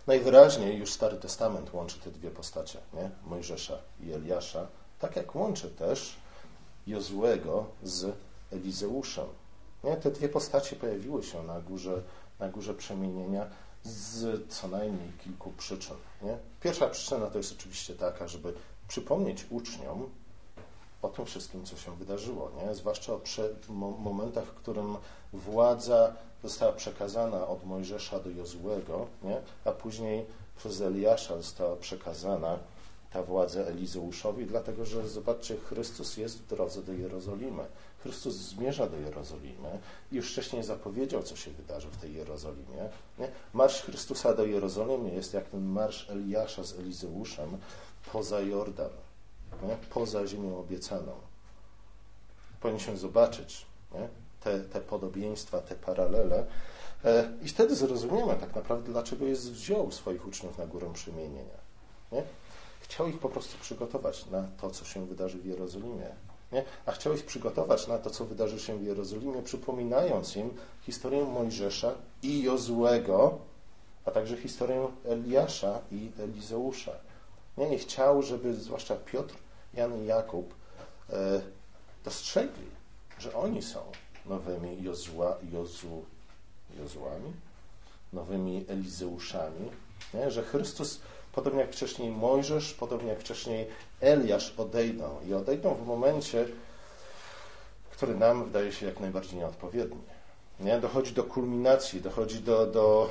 Najwyraźniej 0.06 0.78
już 0.78 0.92
Stary 0.92 1.16
Testament 1.16 1.74
łączy 1.74 1.98
te 1.98 2.10
dwie 2.10 2.30
postacie, 2.30 2.78
nie? 2.94 3.10
Mojżesza 3.26 3.78
i 4.00 4.12
Eliasza, 4.12 4.66
tak 4.98 5.16
jak 5.16 5.34
łączy 5.34 5.70
też 5.70 6.16
Jozłego 6.86 7.66
z 7.82 8.16
Elizeuszem. 8.52 9.26
Nie? 9.84 9.96
Te 9.96 10.10
dwie 10.10 10.28
postacie 10.28 10.76
pojawiły 10.76 11.22
się 11.22 11.42
na 11.42 11.60
górze, 11.60 12.02
na 12.38 12.48
górze 12.48 12.74
przemienienia 12.74 13.46
z 13.84 14.40
co 14.52 14.68
najmniej 14.68 15.12
kilku 15.24 15.52
przyczyn. 15.52 15.96
Nie? 16.22 16.38
Pierwsza 16.60 16.88
przyczyna 16.88 17.26
to 17.26 17.38
jest 17.38 17.52
oczywiście 17.52 17.94
taka, 17.94 18.28
żeby 18.28 18.54
przypomnieć 18.88 19.46
uczniom 19.50 20.10
o 21.02 21.08
tym 21.08 21.26
wszystkim, 21.26 21.64
co 21.64 21.76
się 21.76 21.96
wydarzyło, 21.96 22.50
nie? 22.56 22.74
zwłaszcza 22.74 23.12
o 23.12 23.20
momentach, 23.98 24.44
w 24.44 24.54
którym 24.54 24.96
władza 25.32 26.12
została 26.42 26.72
przekazana 26.72 27.46
od 27.46 27.64
Mojżesza 27.64 28.20
do 28.20 28.30
Jozłego, 28.30 29.06
nie? 29.22 29.40
a 29.64 29.72
później 29.72 30.26
przez 30.56 30.80
Eliasza 30.80 31.36
została 31.36 31.76
przekazana 31.76 32.58
ta 33.12 33.22
władza 33.22 33.60
Elizeuszowi, 33.60 34.46
dlatego 34.46 34.84
że 34.84 35.08
zobaczcie, 35.08 35.56
Chrystus 35.56 36.16
jest 36.16 36.38
w 36.38 36.46
drodze 36.46 36.82
do 36.82 36.92
Jerozolimy. 36.92 37.64
Chrystus 38.02 38.34
zmierza 38.34 38.86
do 38.86 38.96
Jerozolimy 38.96 39.78
i 40.12 40.16
już 40.16 40.32
wcześniej 40.32 40.62
zapowiedział, 40.62 41.22
co 41.22 41.36
się 41.36 41.50
wydarzy 41.50 41.88
w 41.88 41.96
tej 41.96 42.14
Jerozolimie. 42.14 42.88
Nie? 43.18 43.28
Marsz 43.52 43.82
Chrystusa 43.82 44.34
do 44.34 44.44
Jerozolimy 44.44 45.14
jest 45.14 45.34
jak 45.34 45.48
ten 45.48 45.64
marsz 45.64 46.10
Eliasza 46.10 46.64
z 46.64 46.78
Elizeuszem 46.78 47.58
poza 48.12 48.40
Jordan, 48.40 48.90
nie? 49.62 49.76
poza 49.90 50.26
ziemią 50.26 50.58
obiecaną. 50.58 51.12
Powinniśmy 52.60 52.96
zobaczyć 52.96 53.66
nie? 53.94 54.08
Te, 54.40 54.60
te 54.60 54.80
podobieństwa, 54.80 55.60
te 55.60 55.74
paralele 55.74 56.46
e, 57.04 57.32
i 57.42 57.48
wtedy 57.48 57.76
zrozumiemy 57.76 58.34
tak 58.34 58.54
naprawdę, 58.54 58.92
dlaczego 58.92 59.26
jest 59.26 59.52
wziął 59.52 59.92
swoich 59.92 60.26
uczniów 60.26 60.58
na 60.58 60.66
górę 60.66 60.90
przemienienia. 60.92 61.58
Nie? 62.12 62.22
Chciał 62.80 63.08
ich 63.08 63.18
po 63.18 63.28
prostu 63.28 63.58
przygotować 63.58 64.26
na 64.26 64.48
to, 64.60 64.70
co 64.70 64.84
się 64.84 65.06
wydarzy 65.06 65.38
w 65.38 65.46
Jerozolimie. 65.46 66.06
Nie? 66.52 66.64
A 66.86 66.92
chciał 66.92 67.14
ich 67.14 67.26
przygotować 67.26 67.88
na 67.88 67.98
to, 67.98 68.10
co 68.10 68.24
wydarzy 68.24 68.60
się 68.60 68.78
w 68.78 68.82
Jerozolimie, 68.82 69.42
przypominając 69.42 70.36
im 70.36 70.50
historię 70.82 71.24
Mojżesza 71.24 71.94
i 72.22 72.42
Jozłego, 72.42 73.38
a 74.04 74.10
także 74.10 74.36
historię 74.36 74.88
Eliasza 75.04 75.80
i 75.92 76.10
Elizeusza. 76.18 76.92
Nie, 77.56 77.78
chciał, 77.78 78.22
żeby 78.22 78.54
zwłaszcza 78.54 78.96
Piotr, 78.96 79.34
Jan 79.74 80.02
i 80.02 80.06
Jakub 80.06 80.54
e, 81.10 81.40
dostrzegli, 82.04 82.66
że 83.18 83.34
oni 83.34 83.62
są 83.62 83.80
nowymi 84.26 84.82
Jozua, 84.82 85.36
Jozu, 85.52 86.04
Jozuami, 86.78 87.32
nowymi 88.12 88.64
Elizeuszami, 88.68 89.70
nie? 90.14 90.30
że 90.30 90.42
Chrystus, 90.42 91.00
podobnie 91.32 91.60
jak 91.60 91.72
wcześniej 91.72 92.10
Mojżesz, 92.10 92.74
podobnie 92.74 93.08
jak 93.08 93.20
wcześniej 93.20 93.66
Eliasz 94.00 94.54
odejdą 94.58 95.20
i 95.28 95.34
odejdą 95.34 95.74
w 95.74 95.86
momencie, 95.86 96.46
który 97.90 98.14
nam 98.14 98.44
wydaje 98.44 98.72
się 98.72 98.86
jak 98.86 99.00
najbardziej 99.00 99.38
nieodpowiedni. 99.38 100.00
Nie? 100.60 100.80
Dochodzi 100.80 101.12
do 101.12 101.24
kulminacji, 101.24 102.00
dochodzi 102.00 102.40
do, 102.40 102.66
do 102.66 103.10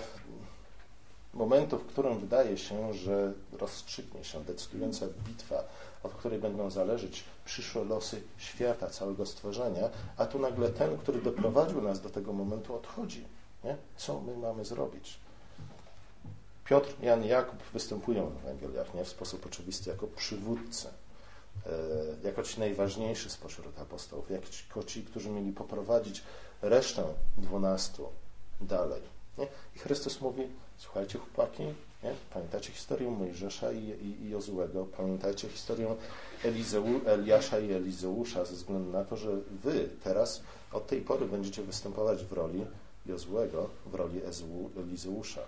momentu, 1.34 1.78
w 1.78 1.86
którym 1.86 2.20
wydaje 2.20 2.58
się, 2.58 2.94
że 2.94 3.34
rozstrzygnie 3.52 4.24
się 4.24 4.44
decydująca 4.44 5.06
bitwa, 5.28 5.63
od 6.04 6.13
której 6.13 6.39
będą 6.39 6.70
zależeć 6.70 7.24
przyszłe 7.46 7.84
losy 7.84 8.22
świata, 8.38 8.89
całego 8.89 9.26
stworzenia, 9.26 9.89
a 10.17 10.26
tu 10.26 10.39
nagle 10.39 10.70
ten, 10.70 10.98
który 10.98 11.22
doprowadził 11.22 11.82
nas 11.82 12.02
do 12.02 12.10
tego 12.10 12.34
momentu, 12.34 12.76
odchodzi. 12.76 13.26
Nie? 13.63 13.78
Co 13.98 14.22
my 14.22 14.38
mamy 14.38 14.65
zrobić? 14.65 15.17
Piotr, 16.65 16.94
Jan 17.02 17.26
i 17.26 17.28
Jakub 17.28 17.63
występują 17.74 18.30
w 18.30 18.46
Ewangeliach 18.46 18.94
nie 18.94 19.06
w 19.06 19.10
sposób 19.10 19.46
oczywisty 19.46 19.89
jako 19.89 20.08
przywódcy, 20.08 20.88
e, 20.88 21.70
jako 22.28 22.44
ci 22.44 22.60
najważniejsi 22.60 23.30
spośród 23.30 23.80
apostołów, 23.80 24.26
jako 24.32 24.84
ci, 24.84 25.04
którzy 25.04 25.30
mieli 25.30 25.52
poprowadzić 25.52 26.24
resztę 26.62 27.04
dwunastu 27.38 28.10
dalej. 28.62 29.02
Nie? 29.38 29.48
I 29.76 29.80
Chrystus 29.80 30.22
mówi, 30.22 30.44
słuchajcie 30.82 31.20
chłopaki, 31.20 31.63
nie? 32.04 32.13
pamiętacie 32.34 32.72
historię 32.72 33.12
Mojżesza 33.12 33.72
i, 33.72 33.84
i, 33.84 34.26
i 34.26 34.30
Jozułego, 34.30 34.86
pamiętajcie 34.98 35.50
historię 35.50 35.96
Elizeu, 36.44 37.02
Eliasza 37.06 37.60
i 37.60 37.72
Elizeusza 37.72 38.46
ze 38.46 38.56
względu 38.56 38.91
na 38.91 39.06
to, 39.06 39.17
że 39.17 39.30
wy 39.63 39.89
teraz 40.04 40.41
od 40.72 40.88
tej 40.88 41.02
pory 41.02 41.26
będziecie 41.26 41.63
występować 41.63 42.24
w 42.24 42.32
roli 42.32 42.65
Jozłego, 43.06 43.70
w 43.86 43.96
roli 43.96 44.22
Elizeusza. 44.78 45.41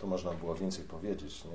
Tu 0.00 0.06
można 0.06 0.32
było 0.32 0.54
więcej 0.54 0.84
powiedzieć. 0.84 1.44
Nie? 1.44 1.50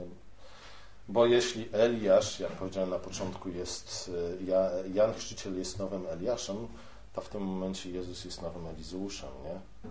Bo 1.08 1.26
jeśli 1.26 1.70
Eliasz, 1.72 2.40
jak 2.40 2.52
powiedziałem 2.52 2.90
na 2.90 3.00
początku, 3.00 3.50
jest, 3.50 4.12
e, 4.52 4.90
Jan 4.94 5.14
Chrzciciel 5.14 5.58
jest 5.58 5.80
nowym 5.80 6.08
Eliaszem, 6.08 6.68
to 7.14 7.22
w 7.22 7.30
tym 7.30 7.42
momencie 7.42 7.90
Jezus 7.90 8.26
jest 8.26 8.42
nowym 8.42 8.68
Elizeuszem. 8.68 9.30
Nie? 9.44 9.90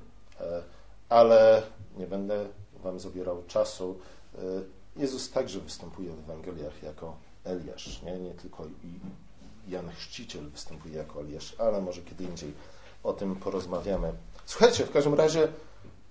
Ale 1.09 1.63
nie 1.97 2.07
będę 2.07 2.47
Wam 2.83 3.01
zabierał 3.01 3.43
czasu. 3.47 3.99
E, 4.35 4.39
Jezus 4.97 5.31
także 5.31 5.61
występuje 5.61 6.13
w 6.13 6.19
Ewangeliach 6.19 6.83
jako 6.83 7.17
Eliasz, 7.45 8.03
nie, 8.03 8.19
nie 8.19 8.35
tylko 8.35 8.65
Jan 9.69 9.91
Chrzciciel 9.91 10.49
występuje 10.49 10.95
jako 10.95 11.21
Eliasz, 11.21 11.55
ale 11.59 11.81
może 11.81 12.03
kiedy 12.03 12.25
indziej 12.25 12.53
o 13.03 13.13
tym 13.13 13.37
porozmawiamy. 13.37 14.13
Słuchajcie, 14.47 14.85
w 14.85 14.91
każdym 14.91 15.15
razie 15.15 15.49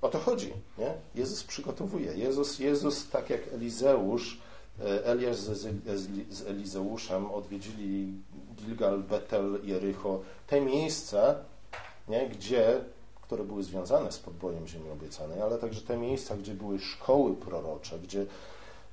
o 0.02 0.10
to 0.10 0.20
chodzi. 0.20 0.54
Nie? 0.78 0.94
Jezus 1.16 1.44
przygotowuje. 1.44 2.14
Jezus, 2.14 2.60
Jezus, 2.60 3.10
tak 3.10 3.30
jak 3.30 3.42
Elizeusz, 3.54 4.42
e, 4.80 5.06
Eliasz 5.06 5.38
z 6.30 6.48
Elizeuszem 6.48 7.32
odwiedzili 7.32 8.14
Gilgal, 8.56 9.00
Betel, 9.00 9.60
Jericho, 9.64 10.20
te 10.48 10.62
miejsca, 10.62 11.36
nie, 12.08 12.30
gdzie, 12.30 12.82
które 13.28 13.44
były 13.44 13.64
związane 13.64 14.12
z 14.12 14.20
podbojem 14.20 14.68
ziemi 14.68 14.90
obiecanej, 14.90 15.42
ale 15.42 15.58
także 15.58 15.82
te 15.82 15.98
miejsca, 15.98 16.38
gdzie 16.38 16.54
były 16.54 16.80
szkoły 16.80 17.36
prorocze, 17.36 18.00
gdzie 18.00 18.26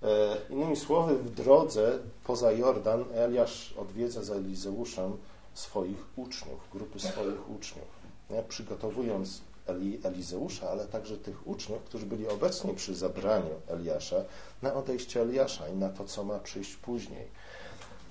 e, 0.02 0.36
innymi 0.50 0.76
słowy 0.76 1.18
w 1.18 1.30
drodze 1.30 1.98
poza 2.24 2.52
Jordan 2.52 3.04
Eliasz 3.14 3.74
odwiedza 3.78 4.22
za 4.22 4.34
Elizeuszem 4.34 5.16
swoich 5.54 6.04
uczniów, 6.16 6.60
grupy 6.72 7.00
swoich 7.00 7.50
uczniów, 7.50 7.88
nie, 8.30 8.42
przygotowując 8.42 9.40
Eli, 9.66 10.00
Elizeusza, 10.02 10.70
ale 10.70 10.86
także 10.86 11.16
tych 11.16 11.46
uczniów, 11.46 11.82
którzy 11.82 12.06
byli 12.06 12.28
obecni 12.28 12.74
przy 12.74 12.94
zabraniu 12.94 13.54
Eliasza, 13.68 14.16
na 14.62 14.74
odejście 14.74 15.22
Eliasza 15.22 15.68
i 15.68 15.76
na 15.76 15.88
to, 15.88 16.04
co 16.04 16.24
ma 16.24 16.38
przyjść 16.38 16.76
później. 16.76 17.28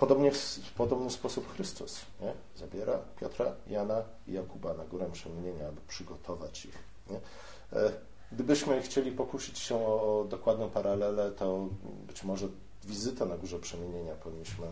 Podobnie 0.03 0.31
w 0.31 0.71
podobny 0.77 1.09
sposób 1.09 1.53
Chrystus 1.53 2.01
nie? 2.21 2.33
zabiera 2.55 2.99
Piotra, 3.19 3.55
Jana 3.67 4.03
i 4.27 4.33
Jakuba 4.33 4.73
na 4.73 4.85
górę 4.85 5.09
przemienienia, 5.13 5.67
aby 5.67 5.81
przygotować 5.87 6.65
ich. 6.65 6.77
Nie? 7.09 7.19
E, 7.79 7.91
gdybyśmy 8.31 8.81
chcieli 8.81 9.11
pokusić 9.11 9.59
się 9.59 9.75
o, 9.75 10.25
dokładną 10.29 10.69
paralelę, 10.69 11.31
to 11.31 11.67
być 12.07 12.23
może 12.23 12.47
wizytę 12.83 13.25
na 13.25 13.37
górze 13.37 13.59
przemienienia 13.59 14.15
powinniśmy 14.15 14.67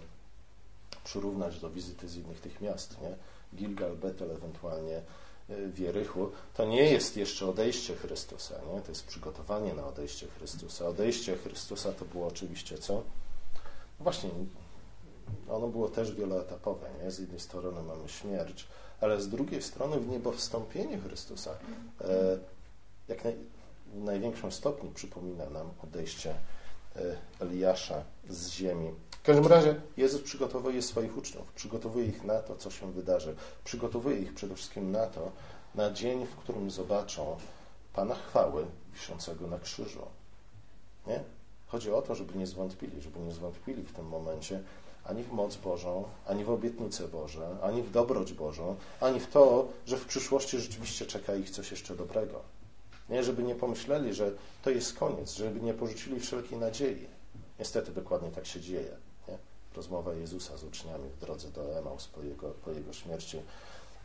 przyrównać 1.04 1.60
do 1.60 1.70
wizyty 1.70 2.10
z 2.10 2.16
innych 2.16 2.42
tych 2.42 2.62
miast. 2.62 3.02
Nie? 3.02 3.16
Gilgal, 3.58 3.96
Betel, 3.96 4.32
ewentualnie 4.32 5.02
w 5.50 5.80
Jerychu, 5.80 6.32
to 6.54 6.66
nie 6.66 6.92
jest 6.92 7.18
jeszcze 7.18 7.48
odejście 7.48 7.96
Chrystusa, 7.96 8.56
nie? 8.74 8.82
to 8.82 8.90
jest 8.90 9.08
przygotowanie 9.08 9.74
na 9.74 9.88
odejście 9.88 10.28
Chrystusa. 10.28 10.88
Odejście 10.88 11.36
Chrystusa 11.36 11.92
to 11.92 12.06
było 12.06 12.28
oczywiście 12.28 12.78
co? 12.78 13.04
Właśnie, 14.00 14.30
ono 15.50 15.68
było 15.68 15.90
też 15.90 16.16
wieloetapowe. 16.16 16.88
Nie? 17.04 17.12
Z 17.12 17.20
jednej 17.20 17.40
strony 17.40 17.82
mamy 17.82 18.10
śmierć, 18.10 18.68
ale 19.02 19.22
z 19.22 19.30
drugiej 19.30 19.62
strony 19.62 20.00
w 20.00 20.08
niebo 20.08 20.32
wstąpienie 20.32 20.98
Chrystusa 20.98 21.52
e, 22.02 22.38
jak 23.08 23.24
naj, 23.24 23.36
w 23.94 24.04
największym 24.04 24.52
stopniu 24.52 24.92
przypomina 24.92 25.50
nam 25.50 25.70
odejście 25.84 26.36
e, 26.96 27.00
Eliasza 27.40 28.04
z 28.30 28.50
ziemi. 28.50 28.92
W 29.22 29.24
każdym 29.24 29.48
razie 29.48 29.82
Jezus 29.98 30.22
przygotowuje 30.22 30.82
swoich 30.82 31.18
uczniów, 31.18 31.52
przygotowuje 31.52 32.06
ich 32.06 32.24
na 32.24 32.40
to, 32.40 32.56
co 32.56 32.72
się 32.72 32.92
wydarzy. 32.92 33.36
Przygotowuje 33.64 34.18
ich 34.18 34.34
przede 34.34 34.56
wszystkim 34.56 34.92
na 34.92 35.08
to, 35.08 35.32
na 35.76 35.92
dzień, 35.92 36.26
w 36.26 36.36
którym 36.36 36.72
zobaczą 36.72 37.38
Pana 37.94 38.16
chwały 38.16 38.66
wiszącego 38.94 39.48
na 39.48 39.60
krzyżu. 39.60 40.06
Nie? 41.08 41.24
Chodzi 41.68 41.92
o 41.92 42.02
to, 42.02 42.16
żeby 42.16 42.38
nie 42.38 42.48
zwątpili, 42.48 43.02
żeby 43.02 43.20
nie 43.20 43.32
zwątpili 43.32 43.84
w 43.84 43.94
tym 43.94 44.06
momencie 44.06 44.64
ani 45.06 45.24
w 45.24 45.32
moc 45.32 45.56
Bożą, 45.56 46.04
ani 46.28 46.44
w 46.44 46.50
obietnice 46.50 47.08
Boże, 47.08 47.58
ani 47.62 47.82
w 47.82 47.92
dobroć 47.92 48.34
Bożą, 48.34 48.76
ani 49.02 49.20
w 49.20 49.28
to, 49.28 49.68
że 49.86 49.98
w 49.98 50.06
przyszłości 50.06 50.60
rzeczywiście 50.60 51.06
czeka 51.06 51.36
ich 51.36 51.50
coś 51.50 51.72
jeszcze 51.72 51.96
dobrego. 51.96 52.40
Nie, 53.10 53.24
żeby 53.24 53.44
nie 53.44 53.56
pomyśleli, 53.56 54.14
że 54.14 54.32
to 54.64 54.70
jest 54.70 54.94
koniec, 54.94 55.34
żeby 55.34 55.62
nie 55.62 55.74
porzucili 55.74 56.20
wszelkiej 56.20 56.58
nadziei. 56.58 57.08
Niestety 57.60 57.92
dokładnie 57.92 58.32
tak 58.32 58.46
się 58.46 58.62
dzieje 58.62 58.98
rozmowa 59.76 60.14
Jezusa 60.14 60.58
z 60.58 60.64
uczniami 60.64 61.10
w 61.10 61.20
drodze 61.20 61.52
do 61.52 61.78
Emaus 61.78 62.08
po 62.08 62.22
jego, 62.22 62.50
po 62.50 62.72
jego 62.72 62.94
śmierci. 62.94 63.42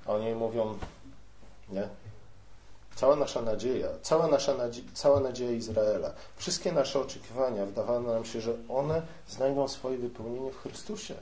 A 0.06 0.12
oni 0.12 0.35
mówią, 0.35 0.78
nie? 1.68 1.88
Cała 2.96 3.16
nasza 3.16 3.42
nadzieja, 3.42 3.88
cała 4.02 4.26
nasza 4.26 4.54
nadzieja, 4.54 4.88
cała 4.94 5.20
nadzieja 5.20 5.50
Izraela, 5.50 6.12
wszystkie 6.37 6.72
nasze 6.72 7.00
oczekiwania, 7.00 7.66
wydawało 7.66 8.00
nam 8.00 8.24
się, 8.24 8.40
że 8.40 8.56
one 8.68 9.02
znajdą 9.28 9.68
swoje 9.68 9.98
wypełnienie 9.98 10.50
w 10.50 10.56
Chrystusie. 10.56 11.14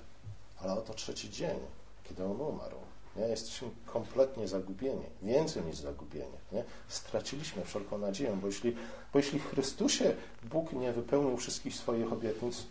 Ale 0.61 0.73
oto 0.73 0.95
trzeci 0.95 1.31
dzień, 1.31 1.59
kiedy 2.05 2.25
On 2.25 2.41
umarł. 2.41 2.77
Nie? 3.17 3.25
Jesteśmy 3.25 3.69
kompletnie 3.87 4.49
zagubieni, 4.49 5.05
więcej 5.23 5.63
niż 5.63 5.77
zagubieni. 5.77 6.37
Nie? 6.53 6.65
Straciliśmy 6.89 7.65
wszelką 7.65 7.99
nadzieję, 7.99 8.39
bo 8.41 8.47
jeśli, 8.47 8.77
bo 9.13 9.19
jeśli 9.19 9.39
w 9.39 9.51
Chrystusie 9.51 10.17
Bóg 10.43 10.73
nie 10.73 10.93
wypełnił 10.93 11.37
wszystkich 11.37 11.75
swoich 11.75 12.13
obietnic, 12.13 12.63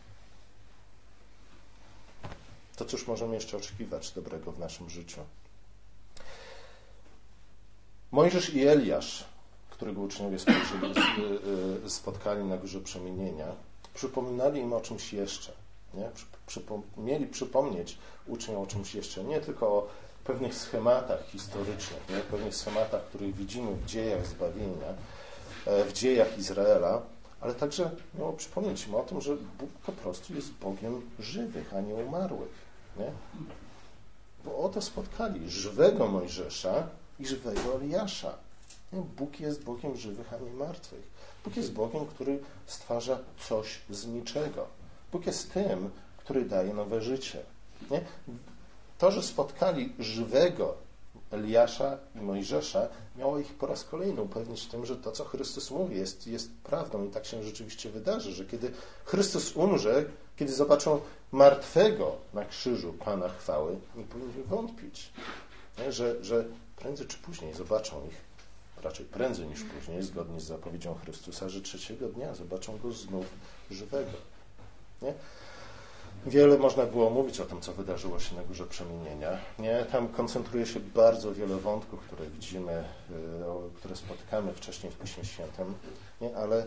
to 2.75 2.85
cóż 2.85 3.07
możemy 3.07 3.35
jeszcze 3.35 3.57
oczekiwać 3.57 4.11
dobrego 4.11 4.51
w 4.51 4.59
naszym 4.59 4.89
życiu? 4.89 5.21
Mojżesz 8.13 8.53
i 8.53 8.67
Eliasz, 8.67 9.25
którego 9.69 10.01
uczniowie 10.01 10.37
y, 10.37 11.85
y, 11.85 11.89
spotkali 11.89 12.43
na 12.43 12.57
górze 12.57 12.81
przemienienia, 12.81 13.45
przypominali 13.93 14.61
im 14.61 14.73
o 14.73 14.81
czymś 14.81 15.13
jeszcze. 15.13 15.51
Nie? 15.93 16.09
Przypom 16.47 16.81
mieli 16.97 17.27
przypomnieć 17.27 17.97
uczniom 18.27 18.61
o 18.61 18.65
czymś 18.65 18.95
jeszcze, 18.95 19.23
nie 19.23 19.41
tylko 19.41 19.67
o 19.67 19.87
pewnych 20.23 20.55
schematach 20.55 21.25
historycznych, 21.27 22.09
nie? 22.09 22.15
pewnych 22.15 22.55
schematach, 22.55 23.03
których 23.03 23.35
widzimy 23.35 23.73
w 23.73 23.85
dziejach 23.85 24.27
zbawienia, 24.27 24.93
e, 25.65 25.85
w 25.85 25.93
dziejach 25.93 26.37
Izraela, 26.37 27.01
ale 27.41 27.53
także 27.55 27.91
miało 28.19 28.33
przypomnieć 28.33 28.87
im 28.87 28.95
o 28.95 29.03
tym, 29.03 29.21
że 29.21 29.35
Bóg 29.35 29.69
po 29.85 29.91
prostu 29.91 30.33
jest 30.33 30.51
Bogiem 30.51 31.01
żywych, 31.19 31.73
a 31.73 31.81
nie 31.81 31.95
umarłych. 31.95 32.53
Nie? 32.97 33.11
Bo 34.45 34.57
oto 34.57 34.81
spotkali 34.81 35.49
żywego 35.49 36.07
Mojżesza 36.07 36.87
i 37.19 37.27
żywego 37.27 37.81
Eliasza. 37.81 38.37
Bóg 38.93 39.39
jest 39.39 39.63
Bogiem 39.63 39.97
żywych, 39.97 40.33
a 40.33 40.37
nie 40.37 40.53
martwych. 40.53 41.07
Bóg 41.43 41.55
jest 41.55 41.73
Bogiem, 41.73 42.05
który 42.05 42.39
stwarza 42.65 43.19
coś 43.47 43.81
z 43.89 44.07
niczego. 44.07 44.67
Bóg 45.11 45.25
jest 45.25 45.53
tym, 45.53 45.89
który 46.17 46.45
daje 46.45 46.73
nowe 46.73 47.01
życie. 47.01 47.43
Nie? 47.91 48.01
To, 48.97 49.11
że 49.11 49.23
spotkali 49.23 49.93
żywego 49.99 50.75
Eliasza 51.31 51.97
i 52.15 52.21
Mojżesza, 52.21 52.87
miało 53.17 53.39
ich 53.39 53.53
po 53.53 53.67
raz 53.67 53.83
kolejny 53.83 54.21
upewnić 54.21 54.65
tym, 54.65 54.85
że 54.85 54.95
to, 54.95 55.11
co 55.11 55.25
Chrystus 55.25 55.71
mówi, 55.71 55.97
jest, 55.97 56.27
jest 56.27 56.51
prawdą 56.63 57.05
i 57.05 57.09
tak 57.09 57.25
się 57.25 57.43
rzeczywiście 57.43 57.89
wydarzy, 57.89 58.31
że 58.31 58.45
kiedy 58.45 58.71
Chrystus 59.05 59.55
umrze, 59.55 60.05
kiedy 60.35 60.53
zobaczą 60.53 61.01
martwego 61.31 62.15
na 62.33 62.45
krzyżu 62.45 62.93
Pana 62.93 63.29
chwały, 63.29 63.77
nie 63.95 64.03
powinni 64.03 64.43
wątpić. 64.43 65.13
nie? 65.79 65.91
Że, 65.91 66.23
że 66.23 66.45
prędzej 66.75 67.07
czy 67.07 67.17
później 67.17 67.53
zobaczą 67.53 68.07
ich, 68.07 68.21
raczej 68.83 69.05
prędzej 69.05 69.47
niż 69.47 69.63
później, 69.63 70.03
zgodnie 70.03 70.39
z 70.39 70.43
zapowiedzią 70.43 70.95
Chrystusa, 70.95 71.49
że 71.49 71.61
trzeciego 71.61 72.07
dnia 72.07 72.35
zobaczą 72.35 72.77
Go 72.77 72.91
znów 72.91 73.25
żywego. 73.71 74.11
Nie? 75.01 75.13
Wiele 76.25 76.57
można 76.57 76.85
było 76.85 77.09
mówić 77.09 77.39
o 77.39 77.45
tym, 77.45 77.61
co 77.61 77.73
wydarzyło 77.73 78.19
się 78.19 78.35
na 78.35 78.43
Górze 78.43 78.65
Przemienienia. 78.65 79.37
Nie? 79.59 79.85
Tam 79.91 80.07
koncentruje 80.07 80.65
się 80.65 80.79
bardzo 80.79 81.33
wiele 81.33 81.57
wątków, 81.57 81.99
które 81.99 82.29
widzimy, 82.29 82.83
y, 83.11 83.77
które 83.77 83.95
spotykamy 83.95 84.53
wcześniej 84.53 84.91
w 84.91 84.97
Piśmie 84.97 85.25
Świętym, 85.25 85.73
nie? 86.21 86.37
ale 86.37 86.65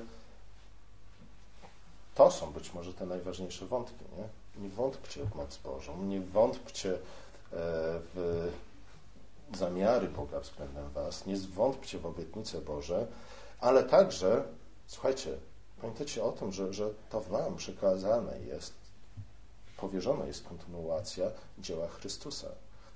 to 2.14 2.30
są 2.30 2.52
być 2.52 2.72
może 2.72 2.94
te 2.94 3.06
najważniejsze 3.06 3.66
wątki. 3.66 4.04
Nie, 4.16 4.62
nie 4.62 4.68
wątpcie 4.68 5.24
w 5.24 5.34
moc 5.34 5.56
Bożą, 5.56 6.02
nie 6.02 6.20
wątpcie 6.20 6.94
e, 6.94 6.98
w 8.14 8.48
zamiary 9.54 10.08
Boga 10.08 10.40
względem 10.40 10.90
Was, 10.90 11.26
nie 11.26 11.36
zwątpcie 11.36 11.98
w 11.98 12.06
obietnice 12.06 12.60
Boże, 12.60 13.06
ale 13.60 13.84
także, 13.84 14.42
słuchajcie, 14.86 15.38
pamiętajcie 15.80 16.24
o 16.24 16.32
tym, 16.32 16.52
że, 16.52 16.72
że 16.72 16.90
to 17.10 17.20
Wam 17.20 17.56
przekazane 17.56 18.40
jest, 18.40 18.74
powierzona 19.76 20.26
jest 20.26 20.48
kontynuacja 20.48 21.30
dzieła 21.58 21.88
Chrystusa. 21.88 22.48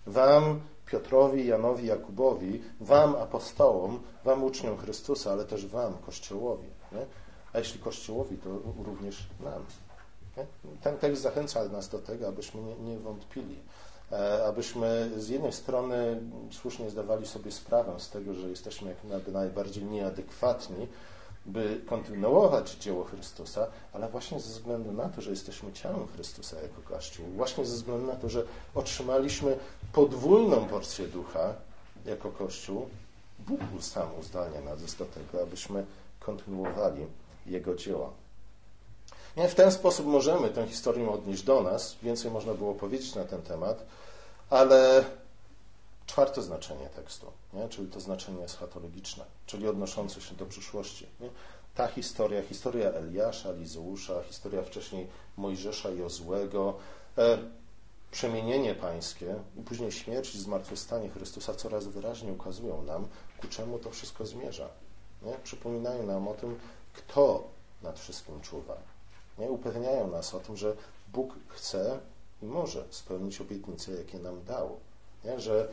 Wam, 0.07 0.61
Piotrowi, 0.87 1.47
Janowi, 1.47 1.87
Jakubowi, 1.87 2.63
Wam, 2.81 3.17
apostołom, 3.17 4.03
Wam, 4.25 4.45
uczniom 4.45 4.79
Chrystusa, 4.79 5.33
ale 5.33 5.45
też 5.45 5.67
Wam, 5.67 5.95
Kościołowi. 5.95 6.69
Nie? 6.93 7.07
A 7.53 7.59
jeśli 7.59 7.81
Kościołowi, 7.81 8.39
to 8.39 8.51
również 8.85 9.27
nam. 9.41 9.65
Nie? 10.37 10.47
Ten 10.83 10.99
tekst 10.99 11.23
zachęca 11.23 11.65
nas 11.69 11.89
do 11.89 11.99
tego, 11.99 12.29
abyśmy 12.29 12.63
nie, 12.63 12.77
nie 12.77 12.99
wątpili, 12.99 13.59
abyśmy 14.49 15.11
z 15.17 15.29
jednej 15.29 15.53
strony 15.53 16.21
słusznie 16.51 16.91
zdawali 16.91 17.27
sobie 17.27 17.53
sprawę 17.53 17.93
z 17.99 18.11
tego, 18.11 18.35
że 18.35 18.51
jesteśmy 18.51 18.97
jak 19.11 19.29
najbardziej 19.33 19.85
nieadekwatni, 19.85 20.87
by 21.47 21.81
kontynuować 21.87 22.71
dzieło 22.71 23.05
Chrystusa, 23.05 23.67
ale 23.93 24.09
właśnie 24.09 24.41
ze 24.41 24.49
względu 24.49 24.93
na 24.93 25.09
to, 25.09 25.21
że 25.21 25.31
jesteśmy 25.31 25.73
ciałem 25.73 26.07
Chrystusa 26.07 26.57
jako 26.63 26.83
Kościół, 26.83 27.27
właśnie 27.37 27.67
ze 27.67 27.75
względu 27.75 28.07
na 28.07 28.17
to, 28.17 28.29
że 28.29 28.45
otrzymaliśmy 28.75 29.57
podwójną 29.93 30.65
porcję 30.65 31.07
ducha 31.07 31.55
jako 32.07 32.31
Kościół, 32.31 32.89
Bóg 33.39 33.61
sam 33.81 34.09
uzdalnia 34.21 34.61
nas 34.61 34.95
do 34.95 35.05
tego, 35.05 35.43
abyśmy 35.43 35.85
kontynuowali 36.21 37.07
Jego 37.47 37.75
dzieła. 37.75 38.11
Nie, 39.37 39.49
w 39.49 39.55
ten 39.55 39.73
sposób 39.73 40.07
możemy 40.07 40.49
tę 40.49 40.67
historię 40.67 41.11
odnieść 41.11 41.43
do 41.43 41.63
nas. 41.63 41.97
Więcej 42.03 42.31
można 42.31 42.55
było 42.55 42.75
powiedzieć 42.75 43.15
na 43.15 43.25
ten 43.25 43.43
temat, 43.43 43.87
ale 44.51 45.05
czwarte 46.07 46.43
znaczenie 46.43 46.87
tekstu, 46.87 47.27
nie? 47.53 47.69
czyli 47.69 47.89
to 47.89 48.01
znaczenie 48.01 48.45
eschatologiczne, 48.45 49.25
czyli 49.47 49.69
odnoszące 49.69 50.21
się 50.21 50.35
do 50.35 50.47
przyszłości. 50.47 51.07
Nie? 51.21 51.31
Ta 51.75 51.87
historia, 51.87 52.43
historia 52.43 52.91
Eliasza, 52.91 53.53
Lizeusza, 53.53 54.23
historia 54.23 54.63
wcześniej 54.63 55.07
Mojżesza 55.37 55.91
i 55.91 56.03
Ozłego, 56.03 56.75
e, 57.19 57.39
przemienienie 58.11 58.75
pańskie 58.75 59.35
i 59.57 59.63
później 59.63 59.93
śmierć 59.93 60.35
i 60.35 60.41
zmartwychwstanie 60.41 61.11
Chrystusa 61.11 61.55
coraz 61.55 61.87
wyraźniej 61.87 62.33
ukazują 62.33 62.83
nam, 62.83 63.09
ku 63.41 63.49
czemu 63.49 63.79
to 63.79 63.91
wszystko 63.91 64.27
zmierza. 64.27 64.69
Nie? 65.23 65.33
Przypominają 65.45 66.07
nam 66.07 66.29
o 66.29 66.35
tym, 66.35 66.59
kto 66.95 67.45
nad 67.83 68.01
wszystkim 68.01 68.41
czuwa. 68.41 68.77
Nie? 69.39 69.51
Upewniają 69.51 70.09
nas 70.09 70.35
o 70.35 70.41
tym, 70.41 70.57
że 70.57 70.77
Bóg 71.13 71.35
chce 71.49 72.01
i 72.43 72.47
może 72.47 72.85
spełnić 72.91 73.41
obietnice, 73.41 73.93
jakie 73.93 74.19
nam 74.19 74.45
dał. 74.45 74.81
Nie? 75.25 75.41
Że 75.41 75.69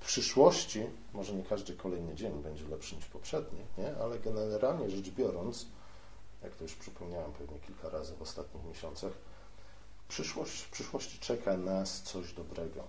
w 0.00 0.06
przyszłości, 0.06 0.86
może 1.12 1.34
nie 1.34 1.42
każdy 1.42 1.76
kolejny 1.76 2.14
dzień 2.14 2.42
będzie 2.42 2.68
lepszy 2.68 2.96
niż 2.96 3.06
poprzedni, 3.06 3.58
nie? 3.78 3.96
ale 3.96 4.18
generalnie 4.18 4.90
rzecz 4.90 5.10
biorąc, 5.10 5.66
jak 6.42 6.54
to 6.54 6.64
już 6.64 6.74
przypomniałem 6.74 7.32
pewnie 7.32 7.58
kilka 7.58 7.88
razy 7.88 8.14
w 8.16 8.22
ostatnich 8.22 8.64
miesiącach, 8.64 9.12
przyszłość, 10.08 10.62
w 10.62 10.70
przyszłości 10.70 11.18
czeka 11.18 11.56
nas 11.56 12.02
coś 12.02 12.32
dobrego. 12.32 12.84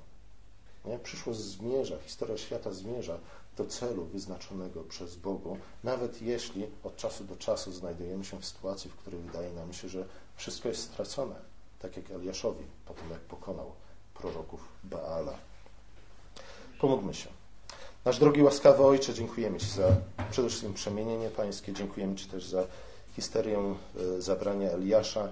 Nie? 0.85 0.99
Przyszłość 0.99 1.39
zmierza, 1.39 1.97
historia 1.99 2.37
świata 2.37 2.71
zmierza 2.71 3.19
do 3.57 3.65
celu 3.65 4.05
wyznaczonego 4.05 4.83
przez 4.83 5.15
Bogu, 5.15 5.57
nawet 5.83 6.21
jeśli 6.21 6.67
od 6.83 6.95
czasu 6.97 7.23
do 7.23 7.35
czasu 7.35 7.71
znajdujemy 7.71 8.25
się 8.25 8.39
w 8.41 8.45
sytuacji, 8.45 8.91
w 8.91 8.95
której 8.95 9.19
wydaje 9.21 9.53
nam 9.53 9.73
się, 9.73 9.89
że 9.89 10.05
wszystko 10.35 10.69
jest 10.69 10.83
stracone, 10.83 11.35
tak 11.79 11.97
jak 11.97 12.11
Eliaszowi, 12.11 12.63
po 12.85 12.93
tym 12.93 13.09
jak 13.11 13.19
pokonał 13.19 13.71
proroków 14.13 14.67
Baala. 14.83 15.33
Pomódlmy 16.79 17.13
się. 17.13 17.29
Nasz 18.05 18.19
drogi 18.19 18.43
łaskawy 18.43 18.83
Ojcze, 18.83 19.13
dziękujemy 19.13 19.59
Ci 19.59 19.67
za 19.67 19.95
przede 20.31 20.49
wszystkim 20.49 20.73
przemienienie 20.73 21.29
Pańskie, 21.29 21.73
dziękujemy 21.73 22.15
Ci 22.15 22.25
też 22.25 22.45
za 22.45 22.63
historię 23.15 23.57
e, 24.17 24.21
zabrania 24.21 24.69
Eliasza, 24.69 25.29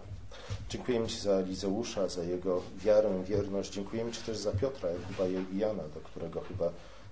dziękujemy 0.70 1.08
Ci 1.08 1.20
za 1.20 1.32
Elizeusza, 1.32 2.08
za 2.08 2.24
jego 2.24 2.62
wiarę, 2.78 3.24
wierność, 3.24 3.74
dziękujemy 3.74 4.12
Ci 4.12 4.22
też 4.22 4.38
za 4.38 4.52
Piotra, 4.52 4.90
chyba 5.08 5.28
i 5.28 5.58
Jana, 5.58 5.84
do 5.84 6.00
którego 6.00 6.42
chyba 6.42 6.72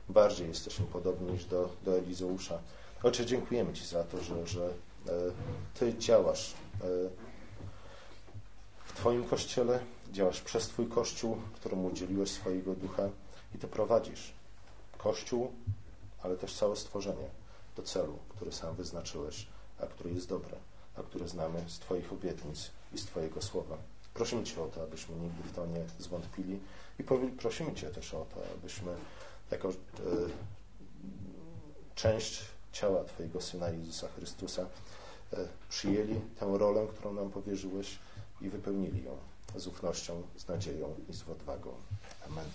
bardziej 0.09 0.47
jesteśmy 0.47 0.85
podobni 0.85 1.31
niż 1.31 1.45
do, 1.45 1.69
do 1.85 1.97
Elizeusza. 1.97 2.59
Ojcze, 3.03 3.25
dziękujemy 3.25 3.73
Ci 3.73 3.85
za 3.85 4.03
to, 4.03 4.23
że, 4.23 4.47
że 4.47 4.65
e, 4.65 5.11
Ty 5.79 5.97
działasz 5.97 6.53
e, 6.53 6.85
w 8.93 8.95
Twoim 8.95 9.23
Kościele, 9.23 9.79
działasz 10.11 10.41
przez 10.41 10.67
Twój 10.67 10.87
Kościół, 10.87 11.37
któremu 11.53 11.87
udzieliłeś 11.87 12.31
swojego 12.31 12.75
ducha 12.75 13.03
i 13.55 13.57
Ty 13.57 13.67
prowadzisz 13.67 14.33
Kościół, 14.97 15.51
ale 16.23 16.35
też 16.37 16.55
całe 16.55 16.75
stworzenie 16.75 17.29
do 17.75 17.83
celu, 17.83 18.19
który 18.29 18.51
sam 18.51 18.75
wyznaczyłeś, 18.75 19.47
a 19.79 19.85
który 19.85 20.13
jest 20.13 20.29
dobry, 20.29 20.55
a 20.95 21.03
który 21.03 21.27
znamy 21.27 21.63
z 21.67 21.79
Twoich 21.79 22.13
obietnic 22.13 22.71
i 22.93 22.97
z 22.97 23.05
Twojego 23.05 23.41
słowa. 23.41 23.77
Prosimy 24.13 24.43
Cię 24.43 24.63
o 24.63 24.67
to, 24.67 24.83
abyśmy 24.83 25.15
nigdy 25.15 25.43
w 25.43 25.55
to 25.55 25.65
nie 25.65 25.85
zwątpili 25.99 26.59
i 26.99 27.03
prosimy 27.37 27.73
Cię 27.73 27.89
też 27.89 28.13
o 28.13 28.25
to, 28.25 28.41
abyśmy 28.59 28.91
jako 29.51 29.69
e, 29.69 29.73
część 31.95 32.41
ciała 32.71 33.03
Twojego 33.03 33.41
Syna 33.41 33.69
Jezusa 33.69 34.07
Chrystusa 34.07 34.65
e, 35.33 35.47
przyjęli 35.69 36.21
tę 36.39 36.57
rolę, 36.57 36.87
którą 36.87 37.13
nam 37.13 37.29
powierzyłeś 37.29 37.99
i 38.43 38.49
wypełnili 38.49 39.03
ją 39.03 39.17
z 39.55 39.67
ufnością, 39.67 40.21
z 40.37 40.47
nadzieją 40.47 40.95
i 41.09 41.13
z 41.13 41.29
odwagą. 41.29 41.71
Amen. 42.29 42.45